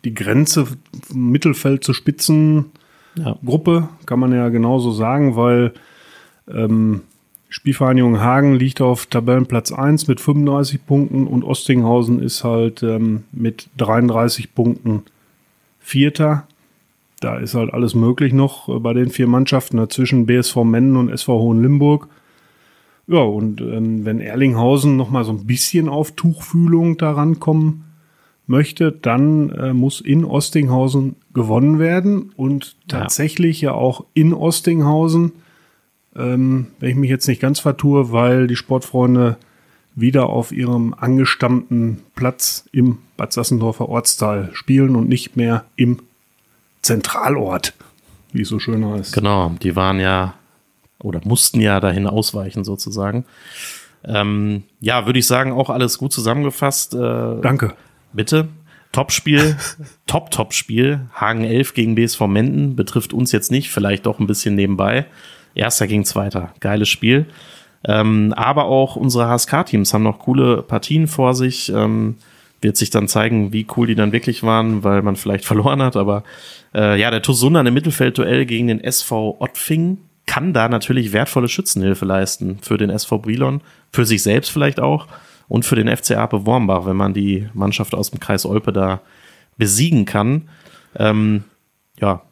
die 0.05 0.14
Grenze 0.14 0.66
vom 0.66 1.31
Mittelfeld 1.31 1.85
zur 1.85 1.94
Spitzengruppe, 1.94 2.70
Ja. 3.16 3.88
kann 4.07 4.18
man 4.18 4.33
ja 4.33 4.48
genauso 4.48 4.90
sagen, 4.90 5.37
weil 5.37 5.72
ähm, 6.48 7.03
Spielvereinigung 7.51 8.20
Hagen 8.20 8.55
liegt 8.55 8.81
auf 8.81 9.05
Tabellenplatz 9.07 9.72
1 9.72 10.09
mit 10.09 10.20
35 10.20 10.87
Punkten 10.87 11.27
und 11.27 11.44
Ostinghausen 11.44 12.22
ist 12.22 12.44
halt 12.44 12.83
ähm, 12.83 13.25
mit 13.33 13.68
33 13.77 14.55
Punkten 14.55 15.03
Vierter. 15.79 16.46
Da 17.23 17.37
ist 17.37 17.55
halt 17.55 17.73
alles 17.73 17.95
möglich 17.95 18.33
noch 18.33 18.69
äh, 18.69 18.79
bei 18.79 18.93
den 18.93 19.11
vier 19.11 19.27
Mannschaften 19.29 19.77
dazwischen 19.77 20.27
BSV 20.27 20.57
Mennen 20.65 20.97
und 20.97 21.09
SV 21.09 21.39
Hohenlimburg. 21.39 22.09
Ja, 23.07 23.21
und 23.21 23.61
ähm, 23.61 24.05
wenn 24.05 24.21
Erlinghausen 24.21 24.97
noch 24.97 25.11
mal 25.11 25.25
so 25.25 25.33
ein 25.33 25.47
bisschen 25.47 25.89
auf 25.89 26.13
Tuchfühlung 26.13 26.99
daran 26.99 27.41
kommen 27.41 27.85
möchte, 28.47 28.93
dann 28.93 29.51
äh, 29.51 29.73
muss 29.73 30.01
in 30.01 30.25
Ostinghausen 30.25 31.17
gewonnen 31.33 31.79
werden 31.79 32.33
und 32.37 32.77
Ja. 32.91 33.01
tatsächlich 33.01 33.61
ja 33.61 33.73
auch 33.73 34.05
in 34.15 34.35
Ostinghausen, 34.35 35.33
ähm, 36.17 36.69
wenn 36.81 36.91
ich 36.91 36.97
mich 36.97 37.11
jetzt 37.11 37.29
nicht 37.29 37.41
ganz 37.41 37.61
vertue, 37.61 38.13
weil 38.13 38.47
die 38.47 38.57
Sportfreunde 38.57 39.37
wieder 39.95 40.29
auf 40.29 40.53
ihrem 40.53 40.95
angestammten 40.95 41.99
Platz 42.15 42.69
im 42.73 42.99
Bad 43.17 43.33
Sassendorfer 43.33 43.89
Ortsteil 43.89 44.51
spielen 44.55 44.97
und 44.97 45.09
nicht 45.09 45.37
mehr 45.37 45.65
im 45.77 45.99
Zentralort, 46.83 47.75
wie 48.33 48.42
es 48.42 48.49
so 48.49 48.59
schön 48.59 48.85
heißt. 48.85 49.14
Genau, 49.14 49.55
die 49.62 49.77
waren 49.77 50.01
ja 50.01 50.35
oder 51.01 51.21
mussten 51.25 51.61
ja 51.61 51.81
dahin 51.81 52.07
ausweichen 52.07 52.64
sozusagen. 52.64 53.25
Ähm, 54.05 54.64
ja, 54.81 55.07
würde 55.07 55.18
ich 55.18 55.27
sagen, 55.27 55.53
auch 55.53 55.71
alles 55.71 55.99
gut 55.99 56.12
zusammengefasst. 56.12 56.95
Äh, 56.95 57.40
Danke. 57.40 57.75
Bitte. 58.12 58.49
Topspiel, 58.90 59.57
Top-Top-Spiel. 60.07 61.01
Hagen 61.14 61.45
11 61.45 61.75
gegen 61.75 61.95
BSV 61.95 62.21
Menden 62.23 62.77
betrifft 62.77 63.12
uns 63.12 63.33
jetzt 63.33 63.51
nicht, 63.51 63.71
vielleicht 63.71 64.07
doch 64.07 64.18
ein 64.18 64.27
bisschen 64.27 64.55
nebenbei. 64.55 65.07
Erster 65.55 65.87
gegen 65.87 66.05
Zweiter. 66.05 66.53
Geiles 66.61 66.88
Spiel. 66.88 67.27
Ähm, 67.85 68.33
aber 68.37 68.66
auch 68.66 68.97
unsere 68.97 69.29
HSK-Teams 69.29 69.92
haben 69.92 70.03
noch 70.03 70.21
coole 70.21 70.62
Partien 70.62 71.07
vor 71.07 71.35
sich. 71.35 71.73
Ähm, 71.73 72.16
wird 72.62 72.77
sich 72.77 72.90
dann 72.90 73.09
zeigen, 73.09 73.53
wie 73.53 73.66
cool 73.77 73.87
die 73.87 73.94
dann 73.94 74.12
wirklich 74.12 74.42
waren, 74.42 74.85
weil 74.85 75.03
man 75.03 75.16
vielleicht 75.16 75.44
verloren 75.46 75.83
hat. 75.83 75.96
Aber 75.96 76.25
äh, 76.75 76.98
ja, 76.98 77.11
der 77.11 77.22
TuS 77.22 77.40
Sundern 77.40 77.66
im 77.66 77.75
Mittelfeldduell 77.75 78.46
gegen 78.46 78.68
den 78.68 78.81
SV 78.83 79.37
Ottfing 79.40 79.98
kann 80.27 80.53
da 80.53 80.68
natürlich 80.68 81.12
wertvolle 81.12 81.48
Schützenhilfe 81.48 82.05
leisten 82.05 82.59
für 82.62 82.79
den 82.79 82.90
SV 82.90 83.18
Brilon, 83.18 83.61
für 83.92 84.07
sich 84.07 84.22
selbst 84.22 84.51
vielleicht 84.51 84.81
auch 84.81 85.09
und 85.48 85.64
für 85.64 85.77
den 85.77 85.94
FC 85.94 86.12
Ape 86.12 86.46
Wormbach, 86.46 86.87
wenn 86.87 86.96
man 86.96 87.12
die 87.12 87.48
Mannschaft 87.53 87.94
aus 87.94 88.11
dem 88.11 88.20
Kreis 88.20 88.46
Olpe 88.46 88.72
da 88.72 89.01
besiegen 89.59 90.05
kann. 90.05 90.48
Ähm, 90.96 91.44
ja, 92.01 92.22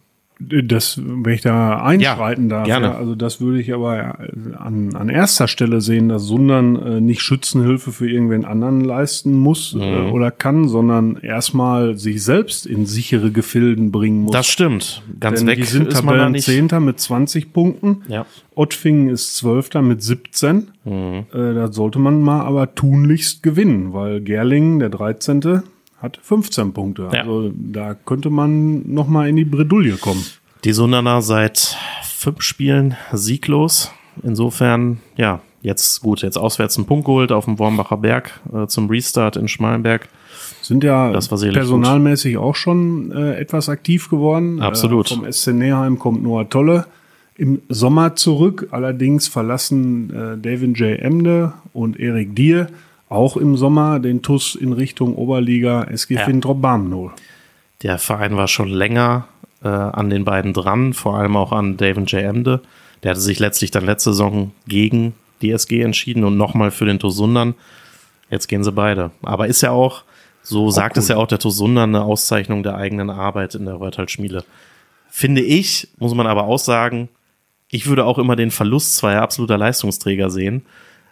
Das, 0.42 0.98
wenn 1.04 1.34
ich 1.34 1.42
da 1.42 1.82
einschreiten 1.82 2.44
Ja, 2.48 2.56
darf, 2.58 2.66
gerne. 2.66 2.86
ja, 2.86 2.94
also 2.96 3.14
das 3.14 3.42
würde 3.42 3.60
ich 3.60 3.74
aber 3.74 4.18
äh, 4.20 4.54
an, 4.56 4.96
an 4.96 5.10
erster 5.10 5.48
Stelle 5.48 5.82
sehen, 5.82 6.08
dass 6.08 6.22
Sundern 6.24 6.76
äh, 6.76 7.00
nicht 7.02 7.20
Schützenhilfe 7.20 7.92
für 7.92 8.08
irgendwen 8.10 8.46
anderen 8.46 8.80
leisten 8.80 9.34
muss 9.38 9.74
Mhm. 9.74 9.82
äh, 9.82 10.10
oder 10.10 10.30
kann, 10.30 10.66
sondern 10.68 11.16
erstmal 11.16 11.98
sich 11.98 12.24
selbst 12.24 12.64
in 12.66 12.86
sichere 12.86 13.30
Gefilden 13.30 13.92
bringen 13.92 14.22
muss. 14.22 14.32
das 14.32 14.46
stimmt. 14.46 15.02
Ganz 15.20 15.40
Denn 15.40 15.48
weg 15.48 15.58
die 15.58 15.64
sind 15.64 15.88
ist 15.88 16.02
man 16.02 16.16
da 16.16 16.28
nicht. 16.30 16.46
Tabellenzehnter 16.46 16.80
mit 16.80 16.98
20 16.98 17.52
Punkten. 17.52 17.98
Ja. 18.08 18.24
Ottfingen 18.54 19.10
ist 19.10 19.36
Zwölfter 19.36 19.82
mit 19.82 20.02
17. 20.02 20.68
Mhm. 20.84 20.92
Äh, 20.92 21.54
da 21.54 21.70
sollte 21.70 21.98
man 21.98 22.22
mal 22.22 22.40
aber 22.40 22.74
tunlichst 22.74 23.42
gewinnen, 23.42 23.92
weil 23.92 24.22
Gerlingen, 24.22 24.78
der 24.78 24.88
13., 24.88 25.62
hat 26.00 26.18
15 26.22 26.72
Punkte. 26.72 27.08
Ja. 27.12 27.20
Also 27.20 27.52
da 27.54 27.94
könnte 27.94 28.30
man 28.30 28.90
noch 28.92 29.06
mal 29.06 29.28
in 29.28 29.36
die 29.36 29.44
Bredouille 29.44 29.96
kommen. 29.96 30.24
Die 30.64 30.72
Sundaner 30.72 31.22
seit 31.22 31.76
fünf 32.02 32.42
Spielen 32.42 32.96
sieglos. 33.12 33.92
Insofern, 34.22 35.00
ja, 35.16 35.40
jetzt 35.62 36.00
gut, 36.00 36.22
jetzt 36.22 36.36
auswärts 36.36 36.76
einen 36.76 36.86
Punkt 36.86 37.06
geholt 37.06 37.32
auf 37.32 37.44
dem 37.44 37.58
Wormbacher 37.58 37.96
Berg 37.96 38.40
äh, 38.52 38.66
zum 38.66 38.88
Restart 38.88 39.36
in 39.36 39.48
Schmalenberg. 39.48 40.08
sind 40.62 40.84
ja 40.84 41.12
Das 41.12 41.30
war 41.30 41.38
sicherlich 41.38 41.58
personalmäßig 41.58 42.36
auch 42.36 42.56
schon 42.56 43.12
äh, 43.12 43.36
etwas 43.36 43.68
aktiv 43.68 44.10
geworden. 44.10 44.60
Absolut. 44.60 45.10
Äh, 45.10 45.14
vom 45.14 45.32
SC 45.32 45.48
Neheim 45.48 45.98
kommt 45.98 46.22
Noah 46.22 46.48
Tolle 46.48 46.86
im 47.36 47.62
Sommer 47.68 48.16
zurück. 48.16 48.68
Allerdings 48.70 49.28
verlassen 49.28 50.10
äh, 50.10 50.38
David 50.38 50.78
J. 50.78 50.98
Emde 50.98 51.54
und 51.72 51.98
Erik 51.98 52.36
Dier 52.36 52.68
auch 53.10 53.36
im 53.36 53.56
Sommer 53.56 53.98
den 54.00 54.22
TUS 54.22 54.54
in 54.54 54.72
Richtung 54.72 55.16
Oberliga 55.16 55.84
SG 55.84 56.14
Ja. 56.14 56.24
Fintrop 56.24 56.62
Barmnol. 56.62 57.10
Der 57.82 57.98
Verein 57.98 58.36
war 58.36 58.48
schon 58.48 58.68
länger 58.68 59.26
äh, 59.62 59.68
an 59.68 60.08
den 60.08 60.24
beiden 60.24 60.52
dran, 60.52 60.94
vor 60.94 61.16
allem 61.16 61.36
auch 61.36 61.52
an 61.52 61.76
David 61.76 62.10
J. 62.12 62.22
Emde. 62.22 62.62
Der 63.02 63.10
hatte 63.10 63.20
sich 63.20 63.38
letztlich 63.38 63.70
dann 63.70 63.84
letzte 63.84 64.10
Saison 64.10 64.52
gegen 64.66 65.14
die 65.42 65.50
SG 65.50 65.82
entschieden 65.82 66.24
und 66.24 66.36
nochmal 66.36 66.70
für 66.70 66.84
den 66.84 66.98
Tosundern. 66.98 67.54
Jetzt 68.30 68.46
gehen 68.46 68.62
sie 68.62 68.72
beide. 68.72 69.10
Aber 69.22 69.48
ist 69.48 69.62
ja 69.62 69.70
auch, 69.70 70.04
so 70.42 70.70
sagt 70.70 70.96
es 70.96 71.08
ja 71.08 71.16
auch 71.16 71.26
der 71.26 71.38
Tosundern, 71.38 71.94
eine 71.94 72.04
Auszeichnung 72.04 72.62
der 72.62 72.76
eigenen 72.76 73.10
Arbeit 73.10 73.54
in 73.54 73.64
der 73.64 73.74
Reuthal 73.74 74.08
Schmiede. 74.08 74.44
Finde 75.10 75.40
ich, 75.40 75.88
muss 75.98 76.14
man 76.14 76.26
aber 76.26 76.44
auch 76.44 76.58
sagen, 76.58 77.08
ich 77.70 77.86
würde 77.86 78.04
auch 78.04 78.18
immer 78.18 78.36
den 78.36 78.50
Verlust 78.50 78.96
zweier 78.96 79.22
absoluter 79.22 79.58
Leistungsträger 79.58 80.30
sehen. 80.30 80.62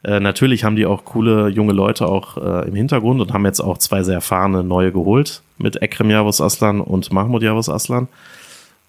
Äh, 0.05 0.21
natürlich 0.21 0.65
haben 0.65 0.77
die 0.77 0.87
auch 0.87 1.05
coole 1.05 1.49
junge 1.49 1.73
Leute 1.73 2.07
auch 2.07 2.37
äh, 2.37 2.69
im 2.69 2.75
Hintergrund 2.75 3.21
und 3.21 3.33
haben 3.33 3.45
jetzt 3.45 3.61
auch 3.61 3.79
zwei 3.79 4.03
sehr 4.03 4.15
erfahrene 4.15 4.63
neue 4.63 4.93
geholt 4.93 5.43
mit 5.59 5.83
Ekrem 5.83 6.11
Yavuz 6.11 6.41
Aslan 6.41 6.81
und 6.81 7.13
Mahmoud 7.13 7.43
Yavuz 7.43 7.69
Aslan. 7.69 8.09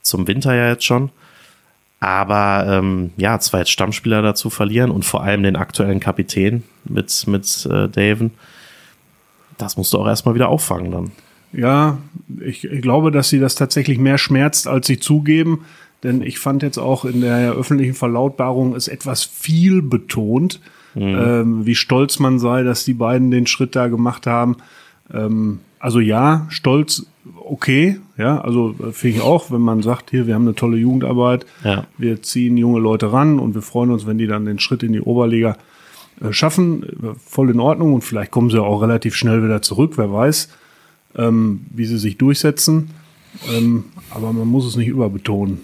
Zum 0.02 0.28
Winter 0.28 0.54
ja 0.54 0.70
jetzt 0.70 0.86
schon. 0.86 1.10
Aber 2.00 2.66
ähm, 2.68 3.12
ja, 3.18 3.40
zwei 3.40 3.66
Stammspieler 3.66 4.22
dazu 4.22 4.50
verlieren 4.50 4.92
und 4.92 5.04
vor 5.04 5.24
allem 5.24 5.44
den 5.44 5.58
aktuellen 5.58 6.00
Kapitän 6.00 6.64
mit, 6.86 7.28
mit 7.28 7.66
äh, 7.66 7.90
Daven. 7.90 8.32
Das 9.58 9.76
musst 9.76 9.92
du 9.94 9.98
auch 9.98 10.08
erstmal 10.08 10.36
wieder 10.36 10.48
auffangen 10.48 10.92
dann. 10.92 11.12
Ja, 11.52 11.98
ich, 12.40 12.64
ich 12.64 12.82
glaube, 12.82 13.12
dass 13.12 13.30
sie 13.30 13.40
das 13.40 13.56
tatsächlich 13.56 13.98
mehr 13.98 14.18
schmerzt, 14.18 14.68
als 14.68 14.88
sie 14.88 15.00
zugeben. 15.00 15.66
Denn 16.04 16.22
ich 16.22 16.40
fand 16.40 16.64
jetzt 16.64 16.78
auch 16.78 17.04
in 17.04 17.20
der 17.20 17.52
öffentlichen 17.52 17.96
Verlautbarung 17.96 18.76
ist 18.76 18.88
etwas 18.88 19.24
viel 19.26 19.82
betont, 19.82 20.62
ähm, 20.96 21.66
wie 21.66 21.76
stolz 21.76 22.20
man 22.20 22.40
sei, 22.40 22.64
dass 22.64 22.84
die 22.86 22.94
beiden 22.94 23.32
den 23.32 23.48
Schritt 23.48 23.76
da 23.76 23.88
gemacht 23.88 24.28
haben. 24.28 24.58
Ähm, 25.14 25.60
also 25.80 26.00
ja, 26.00 26.46
stolz, 26.50 27.06
okay, 27.46 28.00
ja, 28.18 28.42
also 28.42 28.76
äh, 28.80 28.92
finde 28.92 29.18
ich 29.18 29.24
auch, 29.24 29.50
wenn 29.52 29.62
man 29.62 29.82
sagt, 29.82 30.10
hier, 30.12 30.28
wir 30.28 30.36
haben 30.36 30.44
eine 30.44 30.56
tolle 30.56 30.78
Jugendarbeit, 30.78 31.46
Ja. 31.64 31.86
wir 31.98 32.22
ziehen 32.22 32.58
junge 32.58 32.80
Leute 32.80 33.12
ran 33.14 33.40
und 33.40 33.56
wir 33.56 33.62
freuen 33.62 33.92
uns, 33.92 34.06
wenn 34.06 34.18
die 34.18 34.28
dann 34.28 34.46
den 34.46 34.60
Schritt 34.60 34.84
in 34.84 34.94
die 34.94 35.02
Oberliga 35.02 35.58
äh, 36.22 36.34
schaffen, 36.34 36.84
äh, 36.84 37.14
voll 37.24 37.50
in 37.50 37.60
Ordnung 37.60 37.94
und 37.94 38.02
vielleicht 38.04 38.32
kommen 38.32 38.50
sie 38.50 38.62
auch 38.62 38.82
relativ 38.82 39.16
schnell 39.16 39.44
wieder 39.44 39.62
zurück, 39.62 39.94
wer 39.98 40.12
weiß, 40.12 40.50
ähm, 41.16 41.62
wie 41.72 41.86
sie 41.86 41.98
sich 41.98 42.18
durchsetzen. 42.18 42.90
Ähm, 43.56 43.86
aber 44.10 44.34
man 44.34 44.48
muss 44.48 44.66
es 44.66 44.76
nicht 44.76 44.88
überbetonen. 44.88 45.60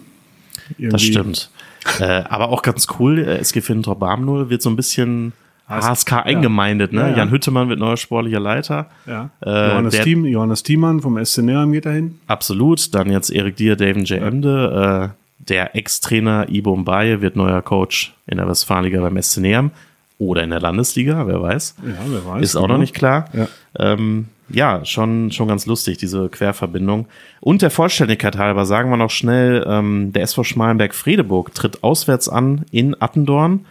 Das 0.69 0.77
Irgendwie. 0.79 1.05
stimmt. 1.05 1.51
Äh, 1.99 2.23
aber 2.29 2.49
auch 2.49 2.61
ganz 2.61 2.87
cool, 2.99 3.19
äh, 3.19 3.37
SG 3.37 3.61
Fintrop 3.61 3.99
Barmnull 3.99 4.49
wird 4.49 4.61
so 4.61 4.69
ein 4.69 4.75
bisschen 4.75 5.33
HSK 5.67 6.25
eingemeindet. 6.25 6.93
Ne? 6.93 7.01
Ja, 7.01 7.09
ja. 7.09 7.17
Jan 7.17 7.31
Hüttemann 7.31 7.69
wird 7.69 7.79
neuer 7.79 7.97
sportlicher 7.97 8.39
Leiter. 8.39 8.87
Ja. 9.05 9.29
Äh, 9.43 9.69
Johannes, 9.69 9.99
Thiem, 10.01 10.25
Johannes 10.25 10.63
Thiemann 10.63 11.01
vom 11.01 11.23
SC 11.23 11.39
Neheim 11.39 11.71
geht 11.71 11.85
dahin. 11.85 12.19
Absolut. 12.27 12.93
Dann 12.93 13.11
jetzt 13.11 13.31
Erik 13.31 13.55
Dier, 13.55 13.75
David 13.75 14.07
J. 14.09 14.21
Emde. 14.21 15.11
Äh, 15.11 15.15
der 15.39 15.75
Ex-Trainer 15.75 16.47
Ibo 16.49 16.75
Mbaye 16.75 17.21
wird 17.21 17.35
neuer 17.35 17.61
Coach 17.61 18.13
in 18.27 18.37
der 18.37 18.47
Westfalenliga 18.47 19.01
beim 19.01 19.21
SC 19.21 19.39
Neheim 19.39 19.71
oder 20.17 20.43
in 20.43 20.49
der 20.49 20.61
Landesliga, 20.61 21.27
wer 21.27 21.41
weiß. 21.41 21.75
Ja, 21.85 21.93
wer 22.07 22.25
weiß. 22.25 22.41
Ist 22.43 22.55
auch 22.55 22.61
genau. 22.61 22.73
noch 22.75 22.79
nicht 22.79 22.95
klar. 22.95 23.25
Ja. 23.33 23.47
Ähm, 23.77 24.27
ja, 24.49 24.85
schon, 24.85 25.31
schon 25.31 25.47
ganz 25.47 25.65
lustig, 25.65 25.97
diese 25.97 26.29
Querverbindung. 26.29 27.07
Und 27.39 27.61
der 27.61 27.71
Vollständigkeit 27.71 28.37
halber 28.37 28.65
sagen 28.65 28.89
wir 28.89 28.97
noch 28.97 29.09
schnell, 29.09 29.65
ähm, 29.67 30.13
der 30.13 30.23
SV 30.23 30.43
Schmalenberg-Fredeburg 30.43 31.53
tritt 31.53 31.83
auswärts 31.83 32.29
an 32.29 32.65
in 32.71 32.99
Attendorn. 32.99 33.65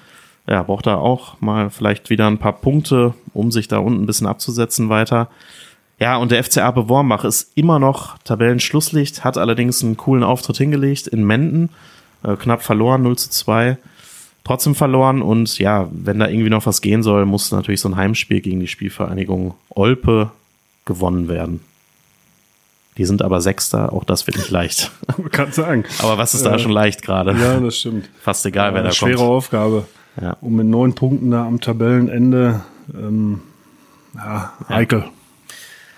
Ja, 0.49 0.63
braucht 0.63 0.87
da 0.87 0.97
auch 0.97 1.41
mal 1.41 1.71
vielleicht 1.71 2.11
wieder 2.11 2.27
ein 2.27 2.39
paar 2.39 2.53
Punkte, 2.53 3.15
um 3.33 3.51
sich 3.51 3.69
da 3.69 3.79
unten 3.79 4.03
ein 4.03 4.07
bisschen 4.07 4.27
abzusetzen 4.27 4.89
weiter. 4.89 5.29
Ja, 6.01 6.17
und 6.17 6.33
der 6.33 6.43
FCA 6.43 6.71
Bewormbach 6.73 7.25
ist 7.25 7.53
immer 7.57 7.79
noch 7.79 8.19
Tabellenschlusslicht, 8.25 9.25
hat 9.25 9.39
allerdings 9.39 9.83
einen 9.83 9.97
coolen 9.97 10.25
Auftritt 10.25 10.59
hingelegt 10.59 11.07
in 11.07 11.25
Menden, 11.25 11.71
äh, 12.25 12.37
knapp 12.37 12.63
verloren, 12.63 13.03
0 13.03 13.17
zu 13.17 13.31
2 13.31 13.79
trotzdem 14.45 14.75
verloren 14.75 15.23
und 15.23 15.59
ja, 15.59 15.89
wenn 15.91 16.19
da 16.19 16.29
irgendwie 16.29 16.51
noch 16.51 16.67
was 16.67 16.83
gehen 16.83 17.03
soll, 17.03 17.25
muss 17.25 17.51
natürlich 17.51 17.81
so 17.81 17.89
ein 17.89 17.97
Heimspiel 17.97 18.43
gegen 18.43 18.61
die 18.61 18.69
Spielvereinigung 18.69 19.55
Olpe 19.71 20.31
gewonnen 20.85 21.29
werden. 21.29 21.61
Die 22.97 23.05
sind 23.05 23.23
aber 23.23 23.41
Sechster, 23.41 23.93
auch 23.93 24.05
das 24.05 24.27
wird 24.27 24.37
nicht 24.37 24.51
leicht. 24.51 24.93
Kann 25.33 25.51
sagen. 25.53 25.85
Aber 25.99 26.17
was 26.17 26.35
ist 26.35 26.47
da 26.47 26.59
schon 26.59 26.71
leicht 26.71 27.03
gerade? 27.03 27.33
Ja, 27.33 27.59
das 27.59 27.79
stimmt. 27.79 28.09
Fast 28.21 28.47
egal, 28.47 28.73
wer 28.73 28.81
Eine 28.81 28.91
da 28.91 28.95
schwere 28.95 29.17
kommt. 29.17 29.31
Aufgabe. 29.31 29.87
Ja. 30.21 30.37
Und 30.41 30.55
mit 30.55 30.67
neun 30.67 30.95
Punkten 30.95 31.33
da 31.33 31.45
am 31.45 31.61
Tabellenende, 31.61 32.63
ähm, 32.95 33.41
ja, 34.15 34.53
heikel. 34.69 35.05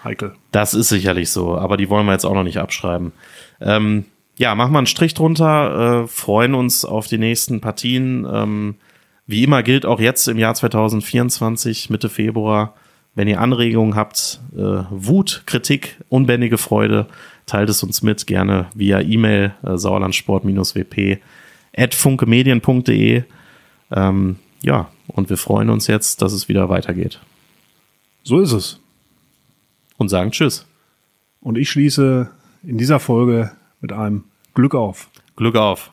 Heikel. 0.03 0.35
Das 0.53 0.73
ist 0.73 0.89
sicherlich 0.89 1.31
so, 1.31 1.59
aber 1.59 1.77
die 1.77 1.91
wollen 1.91 2.07
wir 2.07 2.13
jetzt 2.13 2.25
auch 2.25 2.35
noch 2.35 2.45
nicht 2.45 2.59
abschreiben. 2.59 3.13
Ähm, 3.61 4.07
ja, 4.39 4.55
machen 4.55 4.73
wir 4.73 4.79
einen 4.79 4.87
Strich 4.87 5.13
drunter, 5.15 6.05
äh, 6.05 6.07
freuen 6.07 6.55
uns 6.55 6.85
auf 6.85 7.09
die 7.09 7.19
nächsten 7.19 7.61
Partien. 7.61 8.27
Ähm, 8.31 8.77
wie 9.27 9.45
immer 9.45 9.63
gilt 9.63 9.85
auch 9.85 10.01
jetzt 10.01 10.29
im 10.29 10.39
Jahr 10.39 10.55
2024, 10.55 11.91
Mitte 11.91 12.09
Februar, 12.09 12.75
wenn 13.17 13.27
ihr 13.27 13.41
Anregungen 13.41 13.97
habt, 13.97 14.41
äh, 14.55 14.85
Wut, 14.91 15.43
Kritik, 15.47 15.97
unbändige 16.09 16.59
Freude, 16.59 17.07
teilt 17.47 17.71
es 17.71 17.83
uns 17.83 18.03
mit, 18.03 18.27
gerne 18.27 18.67
via 18.75 19.01
E-Mail 19.01 19.55
äh, 19.65 19.77
sauerlandsport-wp 19.77 21.19
at 21.77 21.95
funkemedien.de. 21.95 23.25
Ähm, 23.91 24.37
ja, 24.63 24.91
und 25.09 25.31
wir 25.31 25.37
freuen 25.37 25.71
uns 25.71 25.87
jetzt, 25.87 26.23
dass 26.23 26.33
es 26.33 26.49
wieder 26.49 26.69
weitergeht. 26.69 27.21
So 28.23 28.41
ist 28.41 28.53
es. 28.53 28.81
Und 29.97 30.09
sagen 30.09 30.31
Tschüss. 30.31 30.67
Und 31.41 31.57
ich 31.57 31.71
schließe 31.71 32.31
in 32.63 32.77
dieser 32.77 33.01
Folge 33.01 33.53
mit 33.81 33.93
einem 33.93 34.25
Glück 34.55 34.75
auf. 34.75 35.09
Glück 35.37 35.57
auf. 35.57 35.93